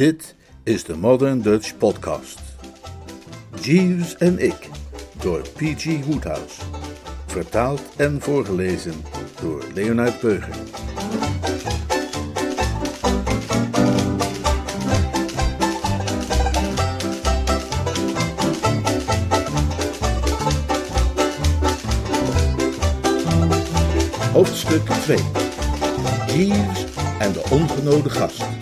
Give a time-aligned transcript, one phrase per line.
[0.00, 2.40] Dit is de Modern Dutch Podcast.
[3.60, 4.68] Jeeves en ik,
[5.22, 6.04] door P.G.
[6.04, 6.60] Woodhouse.
[7.26, 8.94] Vertaald en voorgelezen
[9.40, 10.54] door Leonard Beuger.
[24.32, 25.18] Hoofdstuk 2.
[26.26, 26.84] Jeeves
[27.18, 28.59] en de ongenode gast.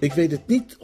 [0.00, 0.76] Ik weet het niet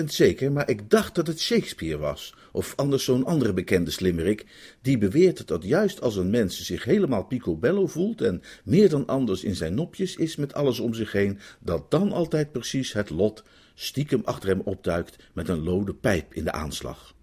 [0.00, 4.46] 100% zeker, maar ik dacht dat het Shakespeare was, of anders zo'n andere bekende slimmerik,
[4.82, 9.44] die beweert dat juist als een mens zich helemaal picobello voelt en meer dan anders
[9.44, 13.42] in zijn nopjes is met alles om zich heen, dat dan altijd precies het lot
[13.74, 17.14] stiekem achter hem opduikt met een lode pijp in de aanslag.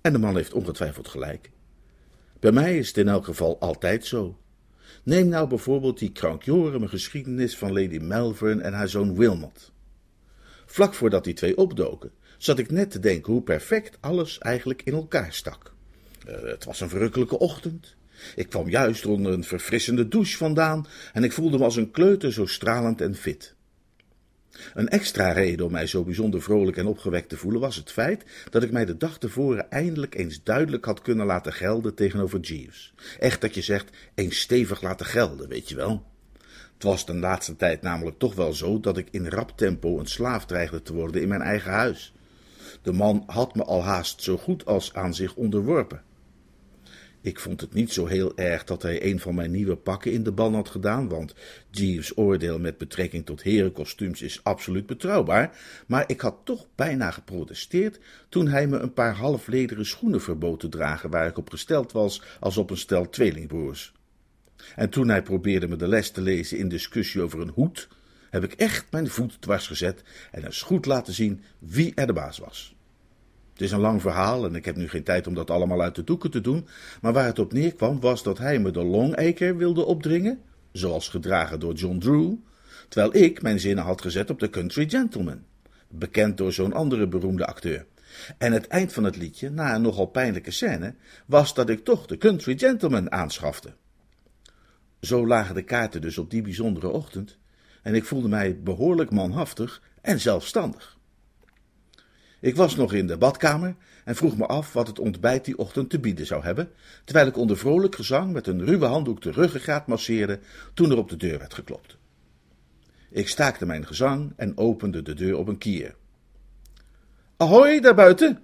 [0.00, 1.50] En de man heeft ongetwijfeld gelijk.
[2.40, 4.38] Bij mij is het in elk geval altijd zo.
[5.02, 9.74] Neem nou bijvoorbeeld die krankjoreme geschiedenis van Lady Malvern en haar zoon Wilmot.
[10.66, 14.92] Vlak voordat die twee opdoken, zat ik net te denken hoe perfect alles eigenlijk in
[14.92, 15.72] elkaar stak.
[16.28, 17.94] Uh, het was een verrukkelijke ochtend.
[18.34, 22.32] Ik kwam juist onder een verfrissende douche vandaan en ik voelde me als een kleuter
[22.32, 23.54] zo stralend en fit.
[24.74, 28.24] Een extra reden om mij zo bijzonder vrolijk en opgewekt te voelen was het feit
[28.50, 32.94] dat ik mij de dag tevoren eindelijk eens duidelijk had kunnen laten gelden tegenover Jeeves.
[33.18, 36.04] Echt dat je zegt, eens stevig laten gelden, weet je wel.
[36.74, 40.06] Het was de laatste tijd namelijk toch wel zo dat ik in rap tempo een
[40.06, 42.12] slaaf dreigde te worden in mijn eigen huis.
[42.82, 46.02] De man had me al haast zo goed als aan zich onderworpen.
[47.26, 50.22] Ik vond het niet zo heel erg dat hij een van mijn nieuwe pakken in
[50.22, 51.34] de ban had gedaan, want
[51.70, 57.98] Jeeves' oordeel met betrekking tot herenkostuums is absoluut betrouwbaar, maar ik had toch bijna geprotesteerd
[58.28, 62.22] toen hij me een paar halflederen schoenen verbood te dragen waar ik op gesteld was
[62.40, 63.92] als op een stel tweelingbroers.
[64.74, 67.88] En toen hij probeerde me de les te lezen in discussie over een hoed,
[68.30, 72.12] heb ik echt mijn voet dwars gezet en eens goed laten zien wie er de
[72.12, 72.74] baas was.
[73.52, 75.94] Het is een lang verhaal en ik heb nu geen tijd om dat allemaal uit
[75.94, 76.66] de doeken te doen,
[77.00, 80.40] maar waar het op neerkwam was dat hij me de Longacre wilde opdringen,
[80.72, 82.34] zoals gedragen door John Drew,
[82.88, 85.42] terwijl ik mijn zinnen had gezet op de Country Gentleman,
[85.88, 87.86] bekend door zo'n andere beroemde acteur.
[88.38, 90.94] En het eind van het liedje, na een nogal pijnlijke scène,
[91.26, 93.72] was dat ik toch de Country Gentleman aanschafte.
[95.00, 97.38] Zo lagen de kaarten dus op die bijzondere ochtend,
[97.82, 100.96] en ik voelde mij behoorlijk manhaftig en zelfstandig.
[102.40, 105.90] Ik was nog in de badkamer en vroeg me af wat het ontbijt die ochtend
[105.90, 106.70] te bieden zou hebben,
[107.04, 110.38] terwijl ik onder vrolijk gezang met een ruwe handdoek de ruggengraat masseerde
[110.74, 111.96] toen er op de deur werd geklopt.
[113.10, 115.94] Ik staakte mijn gezang en opende de deur op een kier.
[117.36, 118.42] Ahoy, daar buiten!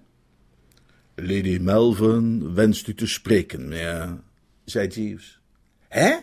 [1.14, 4.20] Lady Melvin wenst u te spreken, meneer,
[4.64, 5.40] zei Jeeves.
[5.88, 6.16] Hè?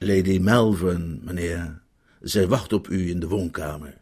[0.00, 1.80] Lady Melvin, meneer.
[2.20, 3.94] Zij wacht op u in de woonkamer.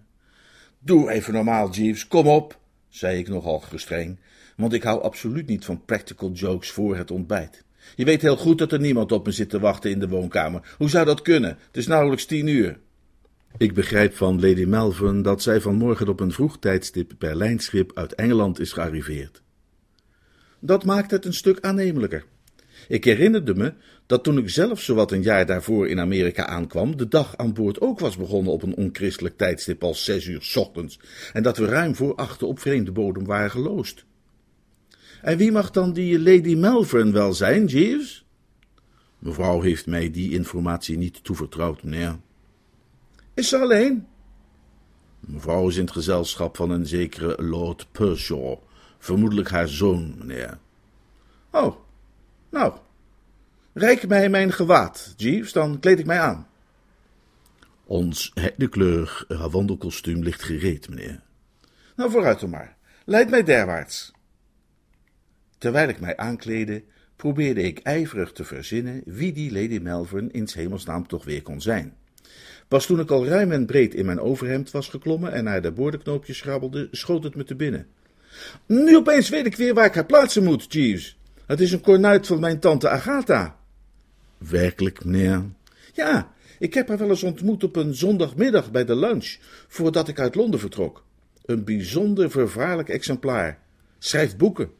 [0.78, 2.58] Doe even normaal, Jeeves, kom op,
[2.88, 4.18] zei ik nogal gestreng,
[4.56, 7.64] want ik hou absoluut niet van practical jokes voor het ontbijt.
[7.94, 10.74] Je weet heel goed dat er niemand op me zit te wachten in de woonkamer.
[10.78, 11.58] Hoe zou dat kunnen?
[11.66, 12.78] Het is nauwelijks tien uur.
[13.56, 18.14] Ik begrijp van Lady Melvin dat zij vanmorgen op een vroeg tijdstip per lijnschip uit
[18.14, 19.42] Engeland is gearriveerd.
[20.58, 22.24] Dat maakt het een stuk aannemelijker.
[22.88, 23.72] Ik herinnerde me
[24.06, 27.80] dat toen ik zelf zowat een jaar daarvoor in Amerika aankwam, de dag aan boord
[27.80, 30.98] ook was begonnen op een onchristelijk tijdstip als zes uur s ochtends,
[31.32, 34.04] en dat we ruim voor achter op vreemde bodem waren geloosd.
[35.22, 38.24] En wie mag dan die Lady Melvern wel zijn, Jeeves?
[39.18, 42.18] Mevrouw heeft mij die informatie niet toevertrouwd, meneer.
[43.34, 44.06] Is ze alleen?
[45.20, 48.58] Mevrouw is in het gezelschap van een zekere Lord Pershaw,
[48.98, 50.58] vermoedelijk haar zoon, meneer.
[51.50, 51.76] Oh,
[52.50, 52.74] nou,
[53.76, 56.46] reik mij mijn gewaad, Jeeves, dan kleed ik mij aan.
[57.84, 61.20] Ons heidekleur wandelkostuum ligt gereed, meneer.
[61.96, 62.76] Nou, vooruit dan maar.
[63.04, 64.12] Leid mij derwaarts.
[65.58, 66.82] Terwijl ik mij aankleedde,
[67.16, 71.96] probeerde ik ijverig te verzinnen wie die Lady Melvern in hemelsnaam toch weer kon zijn.
[72.68, 75.72] Pas toen ik al ruim en breed in mijn overhemd was geklommen en naar de
[75.72, 77.86] boordenknoopjes schrabbelde, schoot het me te binnen.
[78.66, 81.18] Nu opeens weet ik weer waar ik haar plaatsen moet, Jeeves.
[81.46, 83.55] Het is een kornuit van mijn tante Agatha.
[84.38, 85.44] Werkelijk, meneer?
[85.92, 89.36] Ja, ik heb haar wel eens ontmoet op een zondagmiddag bij de lunch,
[89.68, 91.04] voordat ik uit Londen vertrok.
[91.44, 93.62] Een bijzonder vervaarlijk exemplaar.
[93.98, 94.70] Schrijft boeken.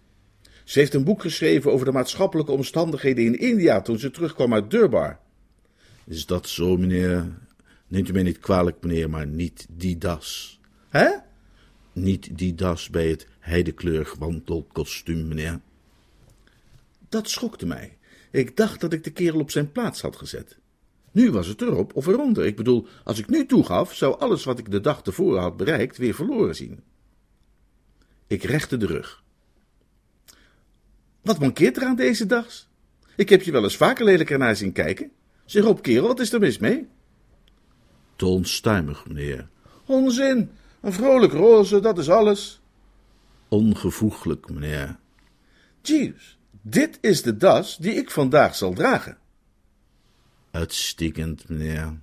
[0.65, 4.71] Ze heeft een boek geschreven over de maatschappelijke omstandigheden in India toen ze terugkwam uit
[4.71, 5.19] Durbar.
[6.05, 7.39] Is dat zo, meneer?
[7.89, 10.61] Neemt u mij niet kwalijk, meneer, maar niet die das.
[10.89, 11.09] Hè?
[11.93, 15.61] Niet die das bij het heidekleurig wandelkostuum, meneer.
[17.09, 17.97] Dat schokte mij.
[18.31, 20.59] Ik dacht dat ik de kerel op zijn plaats had gezet.
[21.13, 22.47] Nu was het erop of eronder.
[22.47, 25.97] Ik bedoel, als ik nu toegaf, zou alles wat ik de dag tevoren had bereikt
[25.97, 26.81] weer verloren zien.
[28.27, 29.23] Ik rechte de rug.
[31.23, 32.69] Wat mankeert er aan deze dags?
[33.17, 35.11] Ik heb je wel eens vaker lelijker naar zien kijken.
[35.45, 36.87] Zeg op, kerel, wat is er mis mee?
[38.17, 39.49] Te onstuimig, meneer.
[39.85, 40.51] Onzin,
[40.81, 42.61] een vrolijk roze, dat is alles.
[43.49, 44.97] Ongevoeglijk, meneer.
[45.83, 46.36] Jeeves,
[46.69, 49.19] dit is de das die ik vandaag zal dragen.
[50.51, 51.99] Uitstekend, meneer.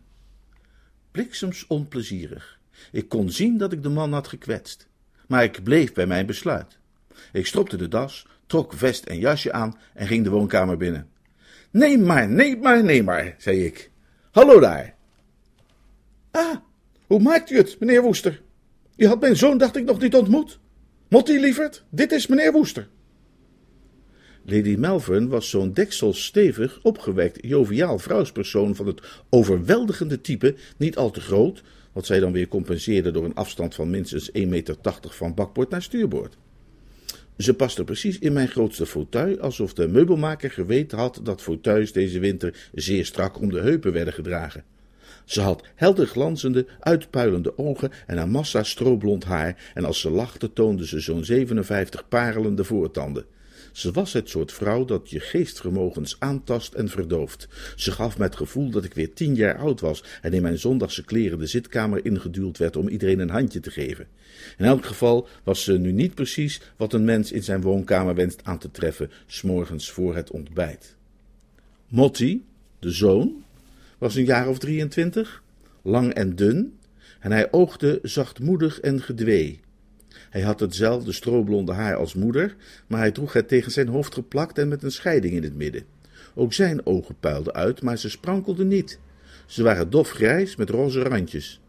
[1.11, 2.59] Bliksems onplezierig.
[2.91, 4.87] Ik kon zien dat ik de man had gekwetst.
[5.27, 6.77] Maar ik bleef bij mijn besluit.
[7.31, 11.09] Ik stropte de das, trok vest en jasje aan en ging de woonkamer binnen.
[11.71, 13.91] Neem maar, neem maar, neem maar, zei ik.
[14.31, 14.95] Hallo daar.
[16.31, 16.55] Ah,
[17.07, 18.41] hoe maakt u het, meneer Woester?
[18.95, 20.59] U had mijn zoon, dacht ik, nog niet ontmoet.
[21.07, 22.87] Motti, lieverd, dit is meneer Woester.
[24.45, 31.21] Lady Melvern was zo'n dekselstevig, opgewekt, joviaal vrouwspersoon van het overweldigende type, niet al te
[31.21, 35.69] groot, wat zij dan weer compenseerde door een afstand van minstens 1,80 meter van bakboord
[35.69, 36.37] naar stuurboord.
[37.37, 42.19] Ze paste precies in mijn grootste fauteuil, alsof de meubelmaker geweten had dat fauteuils deze
[42.19, 44.63] winter zeer strak om de heupen werden gedragen.
[45.25, 50.53] Ze had helder glanzende, uitpuilende ogen en een massa stroblond haar, en als ze lachte
[50.53, 53.25] toonde ze zo'n 57 parelende voortanden.
[53.73, 57.47] Ze was het soort vrouw dat je geestvermogens aantast en verdooft.
[57.75, 60.59] Ze gaf me het gevoel dat ik weer tien jaar oud was en in mijn
[60.59, 64.07] zondagse kleren de zitkamer ingeduwd werd om iedereen een handje te geven.
[64.57, 68.39] In elk geval was ze nu niet precies wat een mens in zijn woonkamer wenst
[68.43, 70.95] aan te treffen, s'morgens voor het ontbijt.
[71.87, 72.45] Motti,
[72.79, 73.43] de zoon,
[73.97, 75.43] was een jaar of 23,
[75.81, 76.77] lang en dun,
[77.19, 79.59] en hij oogde zachtmoedig en gedwee.
[80.29, 82.55] Hij had hetzelfde stroblonde haar als moeder,
[82.87, 85.83] maar hij droeg het tegen zijn hoofd geplakt en met een scheiding in het midden.
[86.35, 88.99] Ook zijn ogen puilden uit, maar ze sprankelden niet.
[89.45, 91.61] Ze waren dofgrijs met roze randjes.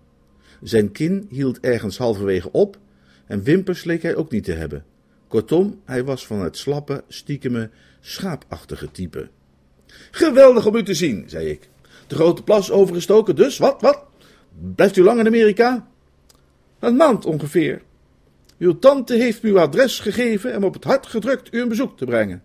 [0.62, 2.78] Zijn kin hield ergens halverwege op
[3.26, 4.84] en wimpers leek hij ook niet te hebben.
[5.28, 7.70] Kortom, hij was van het slappe, stiekeme,
[8.00, 9.28] schaapachtige type.
[10.10, 11.68] Geweldig om u te zien, zei ik.
[12.06, 14.02] De grote plas overgestoken, dus wat, wat?
[14.74, 15.88] Blijft u lang in Amerika?
[16.78, 17.82] Een maand ongeveer.
[18.58, 21.68] Uw tante heeft me uw adres gegeven en me op het hart gedrukt u een
[21.68, 22.42] bezoek te brengen.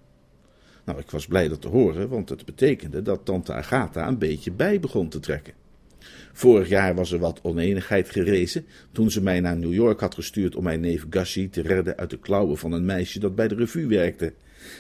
[0.85, 4.51] Nou, ik was blij dat te horen, want het betekende dat tante Agatha een beetje
[4.51, 5.53] bij begon te trekken.
[6.33, 10.55] Vorig jaar was er wat oneenigheid gerezen toen ze mij naar New York had gestuurd
[10.55, 13.55] om mijn neef Gussie te redden uit de klauwen van een meisje dat bij de
[13.55, 14.33] revue werkte.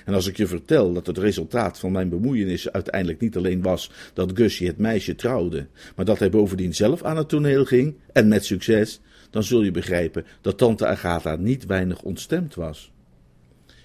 [0.05, 3.91] En als ik je vertel dat het resultaat van mijn bemoeienissen uiteindelijk niet alleen was
[4.13, 8.27] dat Gussie het meisje trouwde, maar dat hij bovendien zelf aan het toneel ging, en
[8.27, 12.91] met succes, dan zul je begrijpen dat tante Agatha niet weinig ontstemd was.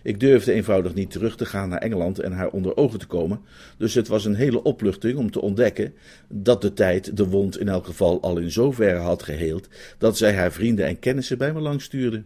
[0.02, 3.40] Ik durfde eenvoudig niet terug te gaan naar Engeland en haar onder ogen te komen,
[3.78, 5.94] dus het was een hele opluchting om te ontdekken
[6.28, 9.68] dat de tijd de wond in elk geval al in zoverre had geheeld
[9.98, 12.24] dat zij haar vrienden en kennissen bij me langs stuurde.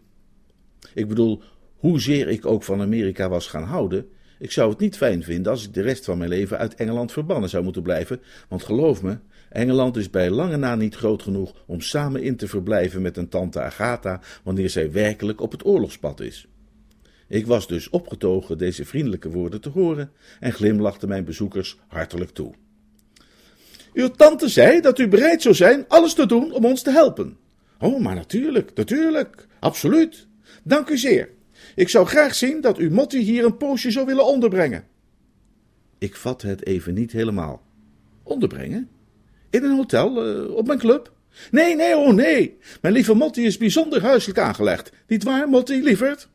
[0.95, 1.43] Ik bedoel,
[1.77, 4.07] hoezeer ik ook van Amerika was gaan houden,
[4.39, 7.13] ik zou het niet fijn vinden als ik de rest van mijn leven uit Engeland
[7.13, 9.19] verbannen zou moeten blijven, want geloof me,
[9.51, 13.29] Engeland is bij lange na niet groot genoeg om samen in te verblijven met een
[13.29, 16.49] tante Agatha wanneer zij werkelijk op het oorlogspad is.
[17.29, 20.11] Ik was dus opgetogen deze vriendelijke woorden te horen
[20.41, 22.55] en glimlachte mijn bezoekers hartelijk toe.
[23.93, 27.37] Uw tante zei dat u bereid zou zijn alles te doen om ons te helpen.
[27.79, 30.27] Oh, maar natuurlijk, natuurlijk, absoluut.
[30.63, 31.31] Dank u zeer.
[31.75, 34.85] Ik zou graag zien dat u Motti hier een poosje zou willen onderbrengen.
[35.99, 37.63] Ik vatte het even niet helemaal.
[38.23, 38.89] Onderbrengen?
[39.51, 41.13] In een hotel, uh, op mijn club?
[41.51, 42.57] Nee, nee, oh nee.
[42.81, 44.93] Mijn lieve Motti is bijzonder huiselijk aangelegd.
[45.07, 46.29] Niet waar, Motti, lieverd?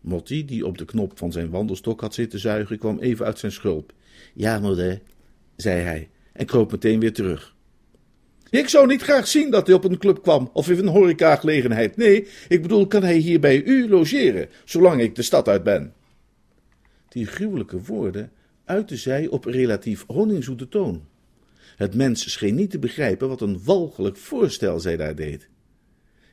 [0.00, 3.52] Motti, die op de knop van zijn wandelstok had zitten zuigen, kwam even uit zijn
[3.52, 3.92] schulp.
[4.34, 5.00] Ja, moeder,
[5.56, 7.54] zei hij, en kroop meteen weer terug.
[8.50, 11.96] Ik zou niet graag zien dat hij op een club kwam of in een horecagelegenheid.
[11.96, 15.92] Nee, ik bedoel, kan hij hier bij u logeren, zolang ik de stad uit ben?
[17.08, 18.32] Die gruwelijke woorden
[18.64, 21.02] uitte zij op relatief honingzoete toon.
[21.76, 25.48] Het mens scheen niet te begrijpen wat een walgelijk voorstel zij daar deed.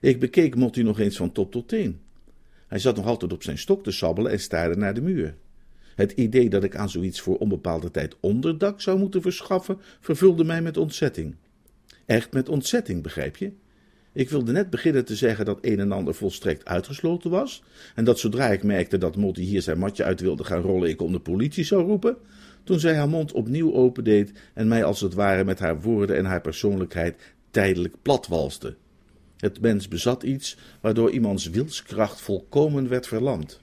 [0.01, 1.99] Ik bekeek Motti nog eens van top tot teen.
[2.67, 5.35] Hij zat nog altijd op zijn stok te sabbelen en staarde naar de muur.
[5.95, 10.61] Het idee dat ik aan zoiets voor onbepaalde tijd onderdak zou moeten verschaffen, vervulde mij
[10.61, 11.35] met ontzetting.
[12.05, 13.51] Echt met ontzetting, begrijp je?
[14.13, 17.63] Ik wilde net beginnen te zeggen dat een en ander volstrekt uitgesloten was,
[17.95, 21.01] en dat zodra ik merkte dat Motti hier zijn matje uit wilde gaan rollen, ik
[21.01, 22.17] om de politie zou roepen,
[22.63, 26.25] toen zij haar mond opnieuw opendeed en mij als het ware met haar woorden en
[26.25, 27.15] haar persoonlijkheid
[27.51, 28.75] tijdelijk platwalste.
[29.37, 33.61] Het mens bezat iets waardoor iemands wilskracht volkomen werd verlamd.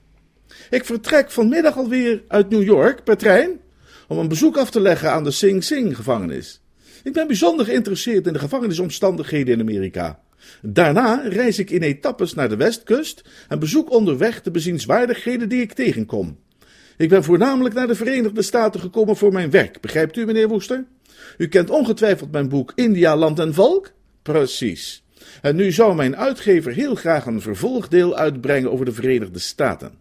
[0.71, 3.61] Ik vertrek vanmiddag alweer uit New York per trein
[4.09, 6.61] om een bezoek af te leggen aan de Sing Sing gevangenis.
[7.05, 10.21] Ik ben bijzonder geïnteresseerd in de gevangenisomstandigheden in Amerika.
[10.63, 15.73] Daarna reis ik in etappes naar de westkust en bezoek onderweg de bezienswaardigheden die ik
[15.73, 16.39] tegenkom.
[17.01, 20.85] Ik ben voornamelijk naar de Verenigde Staten gekomen voor mijn werk, begrijpt u, meneer Woester?
[21.39, 23.91] U kent ongetwijfeld mijn boek India, Land en Volk?
[24.23, 25.05] Precies.
[25.43, 29.93] En nu zou mijn uitgever heel graag een vervolgdeel uitbrengen over de Verenigde Staten.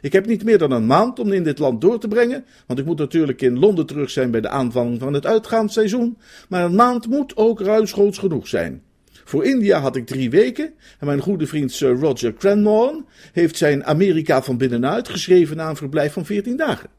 [0.00, 2.78] Ik heb niet meer dan een maand om in dit land door te brengen, want
[2.78, 6.74] ik moet natuurlijk in Londen terug zijn bij de aanvang van het uitgaansseizoen, maar een
[6.74, 8.82] maand moet ook ruimschoots genoeg zijn.
[9.26, 13.84] Voor India had ik drie weken en mijn goede vriend Sir Roger Cranmore heeft zijn
[13.84, 16.90] Amerika van binnenuit geschreven na een verblijf van veertien dagen.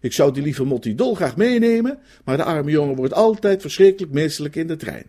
[0.00, 4.56] Ik zou die lieve Motti dolgraag meenemen, maar de arme jongen wordt altijd verschrikkelijk misselijk
[4.56, 5.04] in de trein.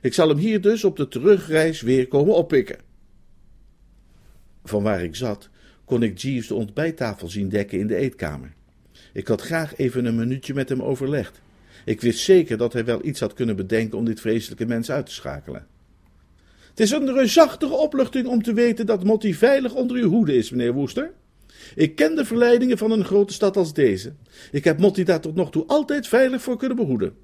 [0.00, 2.78] Ik zal hem hier dus op de terugreis weer komen oppikken.
[4.64, 5.48] Van waar ik zat,
[5.84, 8.54] kon ik Jeeves de ontbijttafel zien dekken in de eetkamer.
[9.12, 11.40] Ik had graag even een minuutje met hem overlegd.
[11.84, 15.06] Ik wist zeker dat hij wel iets had kunnen bedenken om dit vreselijke mens uit
[15.06, 15.66] te schakelen.
[16.74, 20.50] Het is een reusachtige opluchting om te weten dat Motti veilig onder uw hoede is,
[20.50, 21.12] meneer Woester.
[21.74, 24.12] Ik ken de verleidingen van een grote stad als deze.
[24.52, 27.14] Ik heb Motti daar tot nog toe altijd veilig voor kunnen behoeden.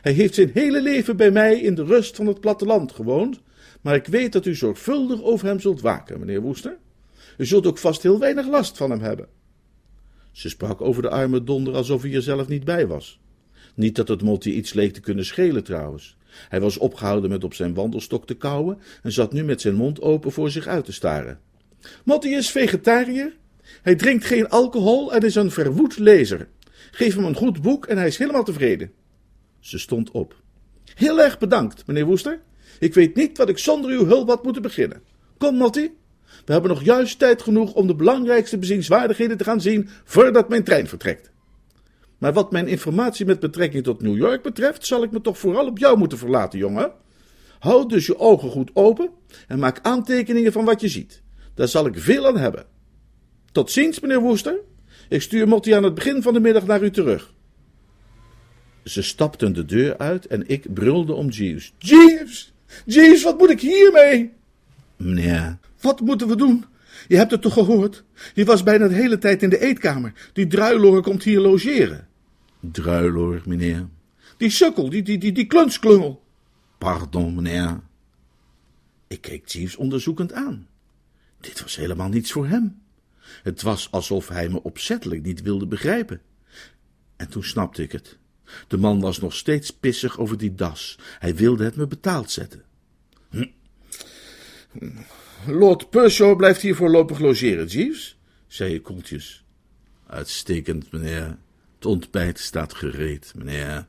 [0.00, 3.40] Hij heeft zijn hele leven bij mij in de rust van het platteland gewoond,
[3.80, 6.76] maar ik weet dat u zorgvuldig over hem zult waken, meneer Woester.
[7.36, 9.28] U zult ook vast heel weinig last van hem hebben.
[10.32, 13.20] Ze sprak over de arme donder alsof hij er zelf niet bij was.
[13.74, 16.17] Niet dat het Motti iets leek te kunnen schelen trouwens.
[16.48, 20.00] Hij was opgehouden met op zijn wandelstok te kauwen en zat nu met zijn mond
[20.00, 21.40] open voor zich uit te staren.
[22.04, 23.36] Motti is vegetariër.
[23.82, 26.48] Hij drinkt geen alcohol en is een verwoed lezer.
[26.90, 28.92] Geef hem een goed boek en hij is helemaal tevreden.
[29.60, 30.34] Ze stond op.
[30.94, 32.40] Heel erg bedankt, meneer Woester.
[32.78, 35.02] Ik weet niet wat ik zonder uw hulp had moeten beginnen.
[35.38, 35.96] Kom, Motti.
[36.44, 40.64] We hebben nog juist tijd genoeg om de belangrijkste bezienswaardigheden te gaan zien voordat mijn
[40.64, 41.30] trein vertrekt.
[42.18, 45.66] Maar wat mijn informatie met betrekking tot New York betreft, zal ik me toch vooral
[45.66, 46.92] op jou moeten verlaten, jongen.
[47.58, 49.10] Houd dus je ogen goed open
[49.46, 51.22] en maak aantekeningen van wat je ziet.
[51.54, 52.66] Daar zal ik veel aan hebben.
[53.52, 54.60] Tot ziens, meneer Woester.
[55.08, 57.32] Ik stuur Motti aan het begin van de middag naar u terug.
[58.84, 61.72] Ze stapten de deur uit en ik brulde om Jeeves.
[61.78, 62.52] Jeeves!
[62.84, 64.32] Jeeves, wat moet ik hiermee?
[64.96, 65.58] Meneer.
[65.80, 66.64] Wat moeten we doen?
[67.08, 68.04] Je hebt het toch gehoord?
[68.34, 70.30] Je was bijna de hele tijd in de eetkamer.
[70.32, 72.08] Die druiloor komt hier logeren.
[72.60, 73.88] Druiloor, meneer.
[74.36, 76.22] Die sukkel, die, die, die, die klunsklungel.
[76.78, 77.80] Pardon, meneer.
[79.06, 80.66] Ik keek Jeeves onderzoekend aan.
[81.40, 82.82] Dit was helemaal niets voor hem.
[83.42, 86.20] Het was alsof hij me opzettelijk niet wilde begrijpen.
[87.16, 88.18] En toen snapte ik het.
[88.68, 90.98] De man was nog steeds pissig over die das.
[91.18, 92.64] Hij wilde het me betaald zetten.
[93.30, 93.46] Hm.
[95.46, 99.44] Lord Pershaw blijft hier voorlopig logeren, Jeeves, zei ik koeltjes.
[100.06, 101.36] Uitstekend, meneer.
[101.74, 103.86] Het ontbijt staat gereed, meneer.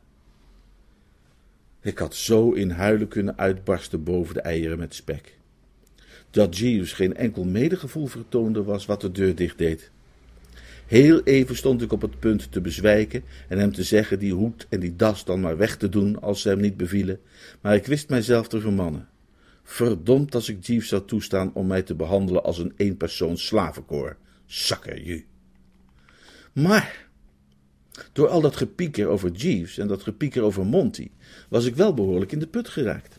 [1.82, 5.38] Ik had zo in huilen kunnen uitbarsten boven de eieren met spek.
[6.32, 9.92] Dat Jeeves geen enkel medegevoel vertoonde was wat de deur dicht deed.
[10.86, 14.66] Heel even stond ik op het punt te bezwijken en hem te zeggen die hoed
[14.70, 17.20] en die das dan maar weg te doen als ze hem niet bevielen,
[17.62, 19.08] maar ik wist mijzelf te vermannen.
[19.72, 24.18] Verdomd als ik Jeeves zou toestaan om mij te behandelen als een eenpersoons slavenkoor.
[24.46, 25.24] Zakker je.
[26.54, 27.08] Maar,
[28.12, 31.10] door al dat gepieker over Jeeves en dat gepieker over Monty,
[31.50, 33.18] was ik wel behoorlijk in de put geraakt.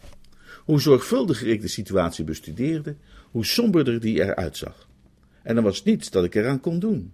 [0.64, 2.97] Hoe zorgvuldiger ik de situatie bestudeerde,
[3.30, 4.88] hoe somberder die eruit zag.
[5.42, 7.12] En er was niets dat ik eraan kon doen.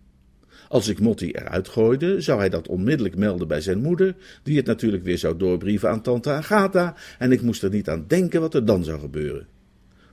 [0.68, 4.66] Als ik Motti eruit gooide, zou hij dat onmiddellijk melden bij zijn moeder, die het
[4.66, 8.54] natuurlijk weer zou doorbrieven aan tante Agatha, en ik moest er niet aan denken wat
[8.54, 9.46] er dan zou gebeuren.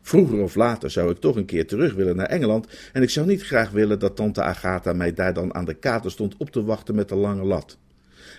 [0.02, 3.28] Vroeger of later zou ik toch een keer terug willen naar Engeland, en ik zou
[3.28, 6.64] niet graag willen dat tante Agatha mij daar dan aan de kater stond op te
[6.64, 7.78] wachten met de lange lat.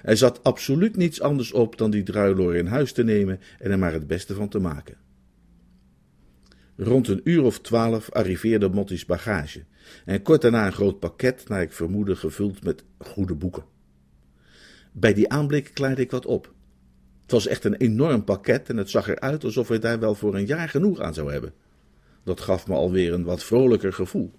[0.02, 3.78] Er zat absoluut niets anders op dan die druiloor in huis te nemen en er
[3.78, 4.96] maar het beste van te maken.
[6.76, 9.64] Rond een uur of twaalf arriveerde Motti's bagage
[10.04, 13.64] en kort daarna een groot pakket, naar ik vermoedde gevuld met goede boeken.
[14.92, 16.52] Bij die aanblik klaarde ik wat op.
[17.22, 20.34] Het was echt een enorm pakket en het zag eruit alsof hij daar wel voor
[20.34, 21.52] een jaar genoeg aan zou hebben.
[22.24, 24.32] Dat gaf me alweer een wat vrolijker gevoel.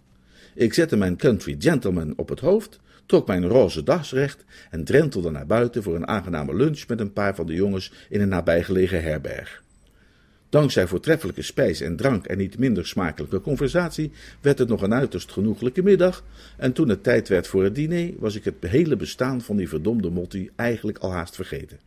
[0.56, 5.32] Ik zette mijn country gentleman op het hoofd, trok mijn roze das recht en drentelde
[5.32, 9.04] naar buiten voor een aangename lunch met een paar van de jongens in een nabijgelegen
[9.04, 9.64] herberg.
[10.56, 15.32] Dankzij voortreffelijke spijs en drank en niet minder smakelijke conversatie werd het nog een uiterst
[15.32, 16.24] genoeglijke middag,
[16.58, 19.70] en toen het tijd werd voor het diner, was ik het hele bestaan van die
[19.70, 21.80] verdomde Motti eigenlijk al haast vergeten.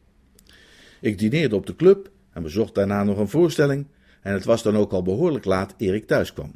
[1.00, 3.86] Ik dineerde op de club en bezocht daarna nog een voorstelling,
[4.20, 6.54] en het was dan ook al behoorlijk laat eer ik thuis kwam.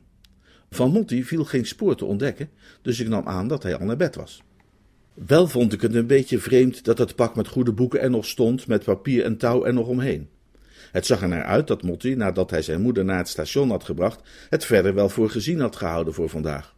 [0.71, 2.49] Van Motti viel geen spoor te ontdekken,
[2.83, 4.43] dus ik nam aan dat hij al naar bed was.
[5.15, 8.27] Wel vond ik het een beetje vreemd dat het pak met goede boeken er nog
[8.27, 10.29] stond, met papier en touw er nog omheen.
[10.93, 13.85] Het zag er naar uit dat Motti, nadat hij zijn moeder naar het station had
[13.85, 16.75] gebracht, het verder wel voor gezien had gehouden voor vandaag.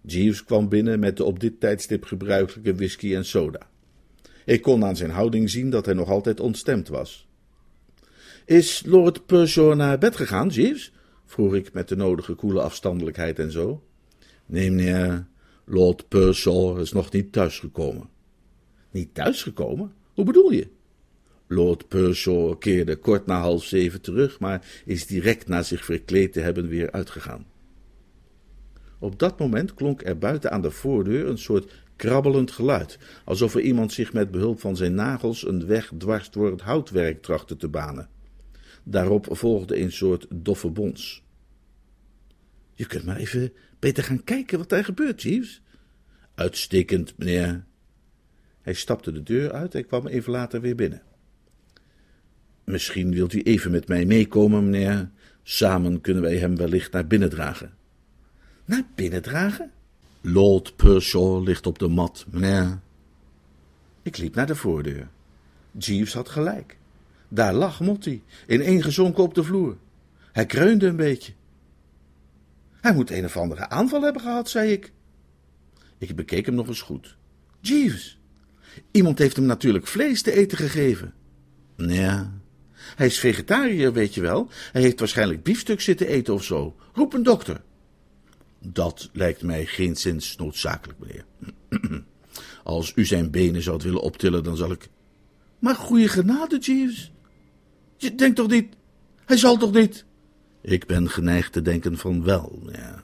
[0.00, 3.60] Jeeves kwam binnen met de op dit tijdstip gebruikelijke whisky en soda.
[4.44, 7.28] Ik kon aan zijn houding zien dat hij nog altijd ontstemd was.
[8.44, 10.92] Is Lord Pershore naar bed gegaan, Jeeves?
[11.24, 13.82] vroeg ik met de nodige koele afstandelijkheid en zo.
[14.46, 15.26] Nee, meneer,
[15.64, 18.08] Lord Pershore is nog niet thuisgekomen.
[18.90, 19.92] Niet thuisgekomen?
[20.14, 20.68] Hoe bedoel je?
[21.48, 26.40] Lord Pershore keerde kort na half zeven terug, maar is direct na zich verkleed te
[26.40, 27.46] hebben weer uitgegaan.
[28.98, 33.60] Op dat moment klonk er buiten aan de voordeur een soort krabbelend geluid, alsof er
[33.60, 37.68] iemand zich met behulp van zijn nagels een weg dwars door het houtwerk trachtte te
[37.68, 38.08] banen.
[38.84, 41.22] Daarop volgde een soort doffe bons.
[42.74, 45.62] Je kunt maar even beter gaan kijken wat daar gebeurt, Jeeves.
[46.34, 47.64] Uitstekend, meneer.
[48.60, 51.02] Hij stapte de deur uit en kwam even later weer binnen.
[52.68, 55.10] Misschien wilt u even met mij meekomen, meneer.
[55.42, 57.74] Samen kunnen wij hem wellicht naar binnen dragen.
[58.64, 59.70] Naar binnen dragen?
[60.20, 62.80] Lord Pershaw ligt op de mat, meneer.
[64.02, 65.08] Ik liep naar de voordeur.
[65.78, 66.76] Jeeves had gelijk.
[67.28, 69.76] Daar lag Motti, ineengezonken op de vloer.
[70.32, 71.32] Hij kreunde een beetje.
[72.80, 74.92] Hij moet een of andere aanval hebben gehad, zei ik.
[75.98, 77.16] Ik bekeek hem nog eens goed.
[77.60, 78.18] Jeeves,
[78.90, 81.14] iemand heeft hem natuurlijk vlees te eten gegeven.
[81.76, 82.37] Ja,
[82.96, 84.48] hij is vegetariër, weet je wel.
[84.72, 86.76] Hij heeft waarschijnlijk biefstuk zitten eten of zo.
[86.92, 87.60] Roep een dokter.
[88.58, 91.24] Dat lijkt mij geen zins noodzakelijk, meneer.
[92.64, 94.88] Als u zijn benen zou willen optillen, dan zal ik.
[95.58, 97.12] Maar goede genade, Jeeves.
[97.96, 98.74] Je denkt toch niet.
[99.24, 100.04] Hij zal toch niet.
[100.60, 103.02] Ik ben geneigd te denken van wel, ja.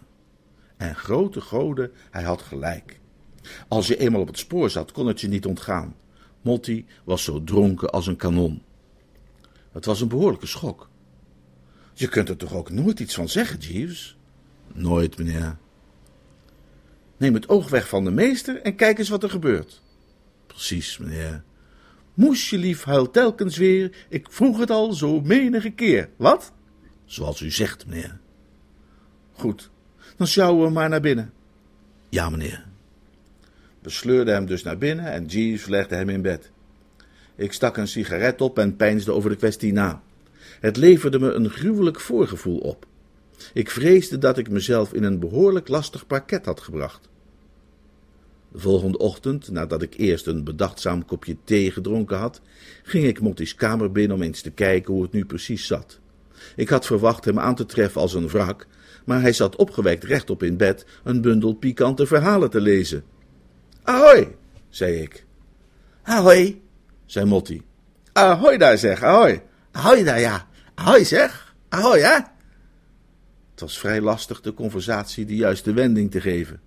[0.76, 3.00] En grote goden, hij had gelijk.
[3.69, 5.97] Als je eenmaal op het spoor zat, kon het je niet ontgaan.
[6.43, 8.62] Motti was zo dronken als een kanon.
[9.75, 10.88] Het was een behoorlijke schok.
[11.93, 14.16] Je kunt er toch ook nooit iets van zeggen, Jeeves?
[14.73, 15.57] Nooit, meneer.
[17.17, 19.82] Neem het oog weg van de meester en kijk eens wat er gebeurt.
[20.47, 21.43] Precies, meneer.
[22.15, 26.08] Moesje lief huilt telkens weer, ik vroeg het al zo menige keer.
[26.17, 26.52] Wat?
[27.04, 28.19] Zoals u zegt, meneer.
[29.32, 29.71] Goed,
[30.17, 31.32] dan sjouwen we maar naar binnen.
[32.08, 32.67] Ja, meneer.
[33.80, 36.52] We sleurden hem dus naar binnen en Jeeves legde hem in bed.
[37.36, 40.02] Ik stak een sigaret op en peinsde over de kwestie na.
[40.60, 42.86] Het leverde me een gruwelijk voorgevoel op.
[43.52, 47.08] Ik vreesde dat ik mezelf in een behoorlijk lastig parket had gebracht.
[48.49, 52.40] De volgende ochtend, nadat ik eerst een bedachtzaam kopje thee gedronken had,
[52.82, 55.99] ging ik Motti's kamer binnen om eens te kijken hoe het nu precies zat.
[56.56, 58.66] Ik had verwacht hem aan te treffen als een wrak,
[59.04, 63.04] maar hij zat opgewekt rechtop in bed een bundel pikante verhalen te lezen.
[63.82, 64.36] Ahoi,
[64.68, 65.25] zei ik.
[66.02, 66.62] Ahoi,
[67.06, 67.62] zei Motti.
[68.12, 69.40] Ahoi daar zeg, ahoi.
[69.73, 70.47] Ahoi daar, ja.
[70.75, 72.14] Ahoi zeg, ahoi hè.
[73.50, 76.60] Het was vrij lastig de conversatie de juiste wending te geven.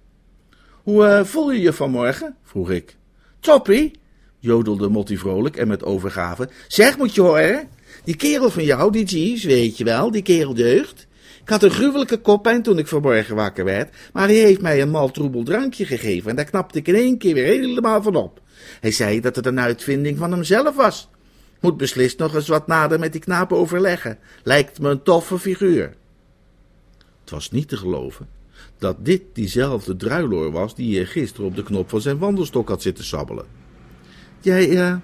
[0.83, 2.35] Hoe uh, voel je je vanmorgen?
[2.43, 2.97] vroeg ik.
[3.39, 3.91] Toppie,
[4.39, 6.49] jodelde Motti vrolijk en met overgave.
[6.67, 7.69] Zeg, moet je horen,
[8.03, 11.06] die kerel van jou, die Jeeves, weet je wel, die kerel deugt.
[11.47, 14.89] Ik had een gruwelijke koppijn toen ik vanmorgen wakker werd, maar hij heeft mij een
[14.89, 18.41] mal troebel drankje gegeven en daar knapte ik in één keer weer helemaal van op.
[18.79, 21.09] Hij zei dat het een uitvinding van hemzelf was.
[21.59, 24.17] Moet beslist nog eens wat nader met die knaap overleggen.
[24.43, 25.95] Lijkt me een toffe figuur.
[27.21, 28.27] Het was niet te geloven
[28.77, 32.81] dat dit diezelfde druiloor was die hier gisteren op de knop van zijn wandelstok had
[32.81, 33.45] zitten sabbelen.
[34.39, 34.95] Jij uh,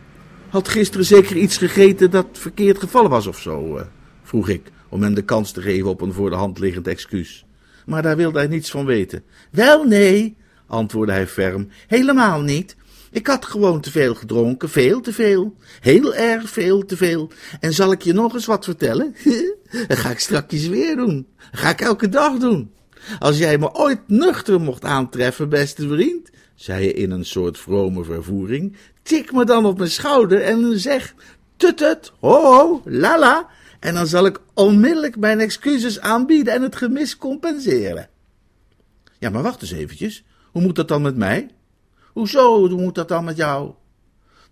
[0.49, 3.83] had gisteren zeker iets gegeten dat verkeerd gevallen was of zo, uh,
[4.23, 7.45] vroeg ik, om hem de kans te geven op een voor de hand liggend excuus.
[7.85, 9.23] Maar daar wilde hij niets van weten.
[9.51, 12.75] Wel, nee, antwoordde hij ferm, helemaal niet.
[13.11, 15.55] Ik had gewoon te veel gedronken, veel te veel.
[15.79, 17.31] Heel erg veel te veel.
[17.59, 19.15] En zal ik je nog eens wat vertellen?
[19.87, 21.27] dat ga ik straks weer doen.
[21.51, 22.71] Dat ga ik elke dag doen.
[23.19, 28.03] Als jij me ooit nuchter mocht aantreffen, beste vriend, zei je in een soort vrome
[28.03, 31.13] vervoering, tik me dan op mijn schouder en zeg
[31.57, 33.49] tutut, ho ho, lala,
[33.83, 38.09] en dan zal ik onmiddellijk mijn excuses aanbieden en het gemis compenseren.
[39.19, 40.23] Ja, maar wacht eens eventjes.
[40.51, 41.49] Hoe moet dat dan met mij?
[42.11, 43.71] Hoezo, hoe moet dat dan met jou?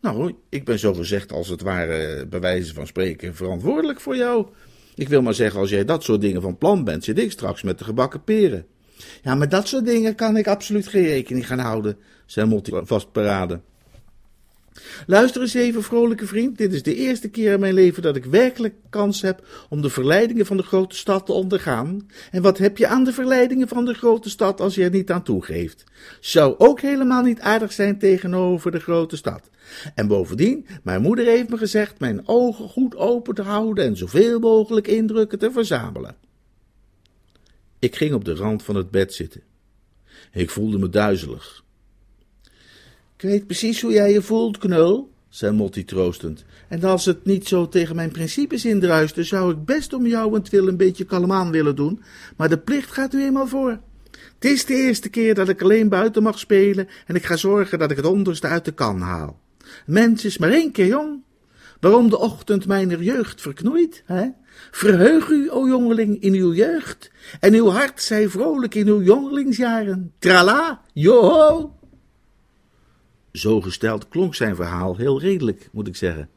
[0.01, 4.47] Nou, ik ben zo gezegd als het ware, bij wijze van spreken, verantwoordelijk voor jou.
[4.95, 7.61] Ik wil maar zeggen, als jij dat soort dingen van plan bent, zit ik straks
[7.61, 8.65] met de gebakken peren.
[9.23, 13.63] Ja, maar dat soort dingen kan ik absoluut geen rekening gaan houden, zei Motti vastberaden.
[15.07, 16.57] Luister eens even, vrolijke vriend.
[16.57, 19.89] Dit is de eerste keer in mijn leven dat ik werkelijk kans heb om de
[19.89, 22.07] verleidingen van de grote stad te ondergaan.
[22.31, 25.11] En wat heb je aan de verleidingen van de grote stad als je er niet
[25.11, 25.83] aan toegeeft?
[26.19, 29.49] Zou ook helemaal niet aardig zijn tegenover de grote stad.
[29.95, 34.39] En bovendien, mijn moeder heeft me gezegd mijn ogen goed open te houden en zoveel
[34.39, 36.15] mogelijk indrukken te verzamelen.
[37.79, 39.41] Ik ging op de rand van het bed zitten.
[40.31, 41.63] Ik voelde me duizelig.
[43.21, 46.45] Ik weet precies hoe jij je voelt, knul, zei Motti troostend.
[46.67, 50.67] En als het niet zo tegen mijn principes indruiste, zou ik best om jou wil
[50.67, 52.03] een beetje kalm aan willen doen,
[52.37, 53.79] maar de plicht gaat u eenmaal voor.
[54.11, 57.79] Het is de eerste keer dat ik alleen buiten mag spelen en ik ga zorgen
[57.79, 59.39] dat ik het onderste uit de kan haal.
[59.85, 61.23] Mens is maar één keer jong.
[61.79, 64.27] Waarom de ochtend mijner jeugd verknoeit, hè?
[64.71, 70.13] Verheug u, o jongeling, in uw jeugd, en uw hart zij vrolijk in uw jongelingsjaren.
[70.19, 71.79] Trala, joho!
[73.31, 76.29] Zo gesteld klonk zijn verhaal heel redelijk, moet ik zeggen.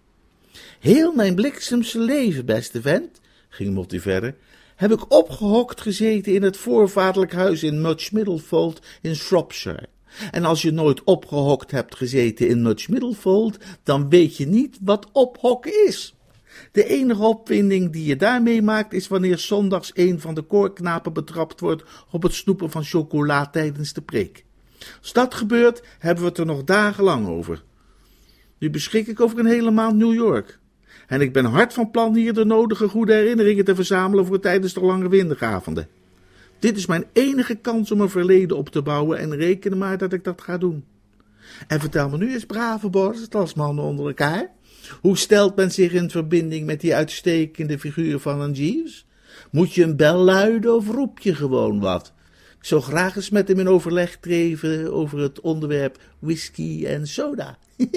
[0.80, 4.34] Heel mijn bliksemse leven, beste vent, ging Motti verder,
[4.76, 9.88] heb ik opgehokt gezeten in het voorvaderlijk huis in Much Middlefold in Shropshire.
[10.30, 15.08] En als je nooit opgehokt hebt gezeten in Much Middlefold, dan weet je niet wat
[15.12, 16.14] ophokken is.
[16.72, 21.60] De enige opwinding die je daarmee maakt is wanneer zondags een van de koorknapen betrapt
[21.60, 24.44] wordt op het snoepen van chocola tijdens de preek.
[25.00, 27.62] Als dat gebeurt, hebben we het er nog dagenlang over.
[28.58, 30.58] Nu beschik ik over een hele maand New York.
[31.06, 34.74] En ik ben hard van plan hier de nodige goede herinneringen te verzamelen voor tijdens
[34.74, 35.88] de lange winteravonden.
[36.58, 40.12] Dit is mijn enige kans om een verleden op te bouwen en reken maar dat
[40.12, 40.84] ik dat ga doen.
[41.66, 44.50] En vertel me nu eens, brave borst, als mannen onder elkaar,
[45.00, 49.06] hoe stelt men zich in verbinding met die uitstekende figuur van een Jeeves?
[49.50, 52.13] Moet je een bel luiden of roep je gewoon wat?
[52.64, 57.58] Zou graag eens met hem in overleg treden over het onderwerp whisky en soda.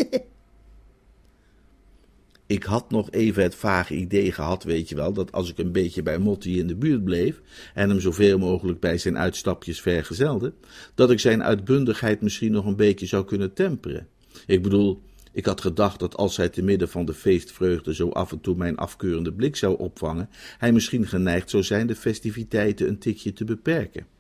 [2.57, 5.71] ik had nog even het vage idee gehad, weet je wel, dat als ik een
[5.71, 7.41] beetje bij Motti in de buurt bleef
[7.73, 10.53] en hem zoveel mogelijk bij zijn uitstapjes vergezelde,
[10.95, 14.07] dat ik zijn uitbundigheid misschien nog een beetje zou kunnen temperen.
[14.45, 15.01] Ik bedoel,
[15.31, 18.55] ik had gedacht dat als hij te midden van de feestvreugde zo af en toe
[18.55, 23.45] mijn afkeurende blik zou opvangen, hij misschien geneigd zou zijn de festiviteiten een tikje te
[23.45, 24.15] beperken.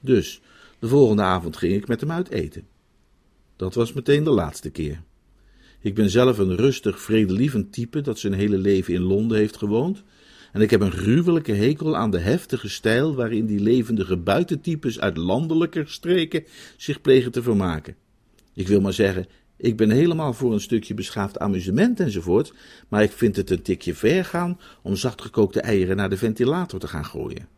[0.00, 0.40] Dus,
[0.78, 2.66] de volgende avond ging ik met hem uit eten.
[3.56, 5.02] Dat was meteen de laatste keer.
[5.80, 10.02] Ik ben zelf een rustig, vredelievend type dat zijn hele leven in Londen heeft gewoond.
[10.52, 15.16] En ik heb een gruwelijke hekel aan de heftige stijl waarin die levendige buitentypes uit
[15.16, 16.44] landelijke streken
[16.76, 17.96] zich plegen te vermaken.
[18.54, 22.52] Ik wil maar zeggen, ik ben helemaal voor een stukje beschaafd amusement enzovoort,
[22.88, 26.88] maar ik vind het een tikje ver gaan om zachtgekookte eieren naar de ventilator te
[26.88, 27.48] gaan gooien.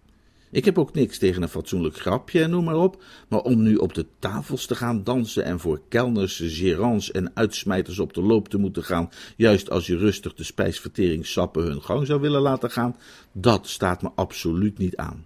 [0.51, 3.77] Ik heb ook niks tegen een fatsoenlijk grapje en noem maar op, maar om nu
[3.77, 8.49] op de tafels te gaan dansen en voor kelners, gerants en uitsmijters op de loop
[8.49, 12.97] te moeten gaan, juist als je rustig de spijsverteringssappen hun gang zou willen laten gaan,
[13.33, 15.25] dat staat me absoluut niet aan.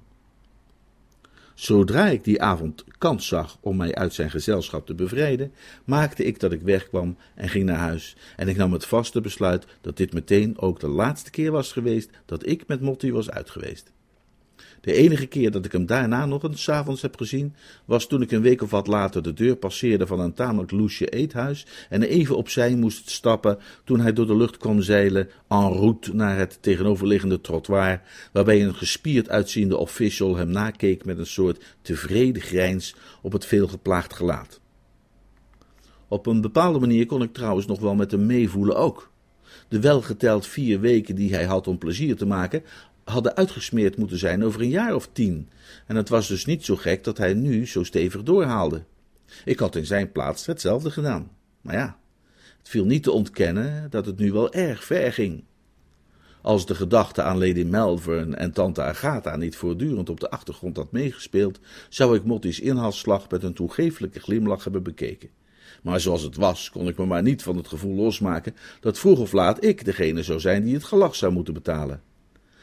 [1.54, 5.52] Zodra ik die avond kans zag om mij uit zijn gezelschap te bevrijden,
[5.84, 8.16] maakte ik dat ik wegkwam en ging naar huis.
[8.36, 12.10] En ik nam het vaste besluit dat dit meteen ook de laatste keer was geweest
[12.26, 13.92] dat ik met Motti was uitgeweest.
[14.82, 18.30] De enige keer dat ik hem daarna nog eens avonds heb gezien, was toen ik
[18.30, 22.36] een week of wat later de deur passeerde van een tamelijk loesje eethuis en even
[22.36, 27.40] opzij moest stappen toen hij door de lucht kwam zeilen en route naar het tegenoverliggende
[27.40, 33.46] trottoir, waarbij een gespierd uitziende official hem nakeek met een soort tevreden grijns op het
[33.46, 34.60] veelgeplaagd gelaat.
[36.08, 39.10] Op een bepaalde manier kon ik trouwens nog wel met hem meevoelen ook.
[39.68, 42.62] De welgeteld vier weken die hij had om plezier te maken,
[43.04, 45.48] hadden uitgesmeerd moeten zijn over een jaar of tien.
[45.86, 48.84] En het was dus niet zo gek dat hij nu zo stevig doorhaalde.
[49.44, 51.30] Ik had in zijn plaats hetzelfde gedaan.
[51.60, 51.98] Maar ja,
[52.58, 55.44] het viel niet te ontkennen dat het nu wel erg ver ging.
[56.42, 60.92] Als de gedachte aan Lady Melbourne en tante Agatha niet voortdurend op de achtergrond had
[60.92, 65.28] meegespeeld, zou ik Motti's inhaalslag met een toegeeflijke glimlach hebben bekeken.
[65.82, 69.18] Maar zoals het was, kon ik me maar niet van het gevoel losmaken dat vroeg
[69.18, 72.02] of laat ik degene zou zijn die het gelach zou moeten betalen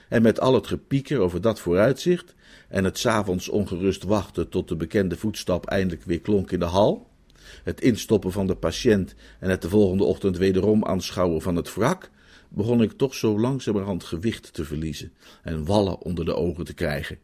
[0.10, 2.36] en met al het gepieker over dat vooruitzicht
[2.68, 7.10] en het s'avonds ongerust wachten tot de bekende voetstap eindelijk weer klonk in de hal,
[7.64, 12.10] het instoppen van de patiënt en het de volgende ochtend wederom aanschouwen van het wrak,
[12.50, 17.18] begon ik toch zo langzamerhand gewicht te verliezen en wallen onder de ogen te krijgen.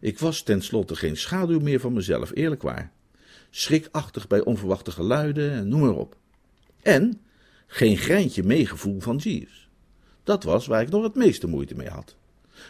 [0.00, 2.92] Ik was tenslotte geen schaduw meer van mezelf, eerlijk waar.
[3.50, 6.16] Schrikachtig bij onverwachte geluiden en noem maar op.
[6.82, 7.20] En
[7.66, 9.69] geen greintje meegevoel van Jeeves.
[10.24, 12.16] Dat was waar ik nog het meeste moeite mee had.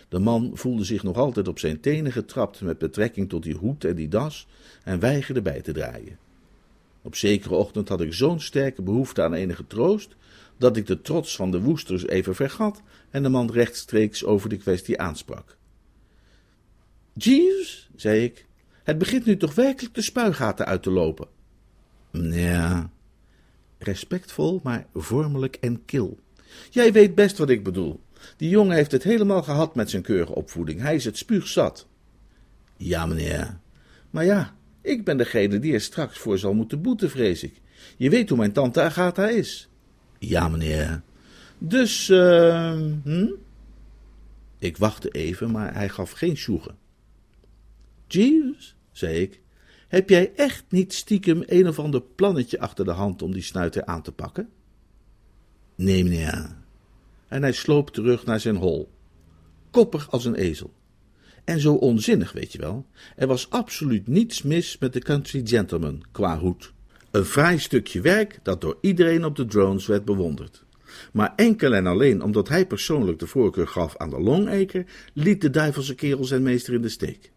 [0.08, 3.84] De man voelde zich nog altijd op zijn tenen getrapt met betrekking tot die hoed
[3.84, 4.46] en die das
[4.84, 6.18] en weigerde bij te draaien.
[7.02, 10.16] Op zekere ochtend had ik zo'n sterke behoefte aan enige troost,
[10.56, 14.56] dat ik de trots van de woesters even vergat en de man rechtstreeks over de
[14.56, 15.56] kwestie aansprak.
[17.12, 18.46] Jeeves, zei ik,
[18.82, 21.28] het begint nu toch werkelijk de spuigaten uit te lopen.
[22.12, 22.90] Ja,
[23.78, 26.18] respectvol, maar vormelijk en kil.
[26.70, 28.00] Jij weet best wat ik bedoel.
[28.36, 30.80] Die jongen heeft het helemaal gehad met zijn keurige opvoeding.
[30.80, 31.86] Hij is het spuugzat.
[32.76, 33.58] Ja, meneer.
[34.10, 37.60] Maar ja, ik ben degene die er straks voor zal moeten boeten, vrees ik.
[37.96, 39.68] Je weet hoe mijn tante Agatha is.
[40.18, 41.02] Ja, meneer.
[41.58, 43.28] Dus, uh, hm?
[44.58, 46.76] Ik wachtte even, maar hij gaf geen sjoegen.
[48.06, 49.40] Jeeves, zei ik,
[49.88, 53.84] heb jij echt niet stiekem een of ander plannetje achter de hand om die snuiter
[53.84, 54.48] aan te pakken?
[55.80, 56.56] Nee, meneer.
[57.28, 58.90] En hij sloop terug naar zijn hol.
[59.70, 60.72] Koppig als een ezel.
[61.44, 62.86] En zo onzinnig, weet je wel.
[63.16, 66.72] Er was absoluut niets mis met de country gentleman qua hoed.
[67.10, 70.64] Een fraai stukje werk dat door iedereen op de drones werd bewonderd.
[71.12, 75.50] Maar enkel en alleen omdat hij persoonlijk de voorkeur gaf aan de longacre, liet de
[75.50, 77.30] duivelse kerel zijn meester in de steek.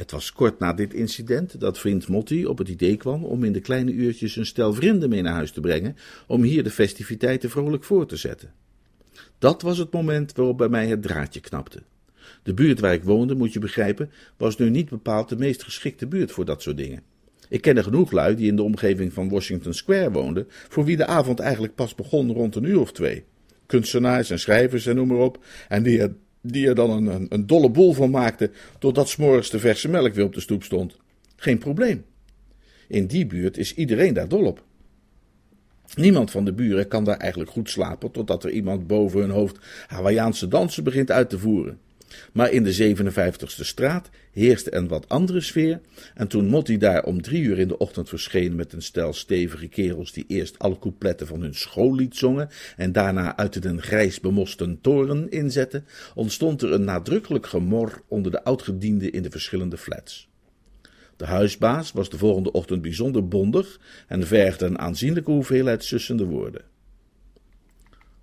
[0.00, 3.52] Het was kort na dit incident dat vriend Motti op het idee kwam om in
[3.52, 7.50] de kleine uurtjes een stel vrienden mee naar huis te brengen, om hier de festiviteiten
[7.50, 8.52] vrolijk voor te zetten.
[9.38, 11.82] Dat was het moment waarop bij mij het draadje knapte.
[12.42, 16.06] De buurt waar ik woonde, moet je begrijpen, was nu niet bepaald de meest geschikte
[16.06, 17.02] buurt voor dat soort dingen.
[17.48, 21.06] Ik kende genoeg lui die in de omgeving van Washington Square woonden, voor wie de
[21.06, 23.24] avond eigenlijk pas begon rond een uur of twee.
[23.66, 27.46] Kunstenaars en schrijvers en noem maar op, en die er, die er dan een, een,
[27.46, 30.96] dolle boel van maakten, totdat s'morgens de verse melk weer op de stoep stond.
[31.36, 32.04] Geen probleem.
[32.88, 34.64] In die buurt is iedereen daar dol op.
[35.94, 39.58] Niemand van de buren kan daar eigenlijk goed slapen, totdat er iemand boven hun hoofd
[39.86, 41.78] Hawaïaanse dansen begint uit te voeren.
[42.32, 45.80] Maar in de 57ste straat heerste een wat andere sfeer,
[46.14, 49.68] en toen Motti daar om drie uur in de ochtend verscheen met een stel stevige
[49.68, 54.78] kerels die eerst alle coupletten van hun schoollied zongen en daarna uit den grijs bemosten
[54.80, 60.28] toren inzetten, ontstond er een nadrukkelijk gemor onder de oudgedienden in de verschillende flats.
[61.16, 66.62] De huisbaas was de volgende ochtend bijzonder bondig en vergde een aanzienlijke hoeveelheid sussende woorden.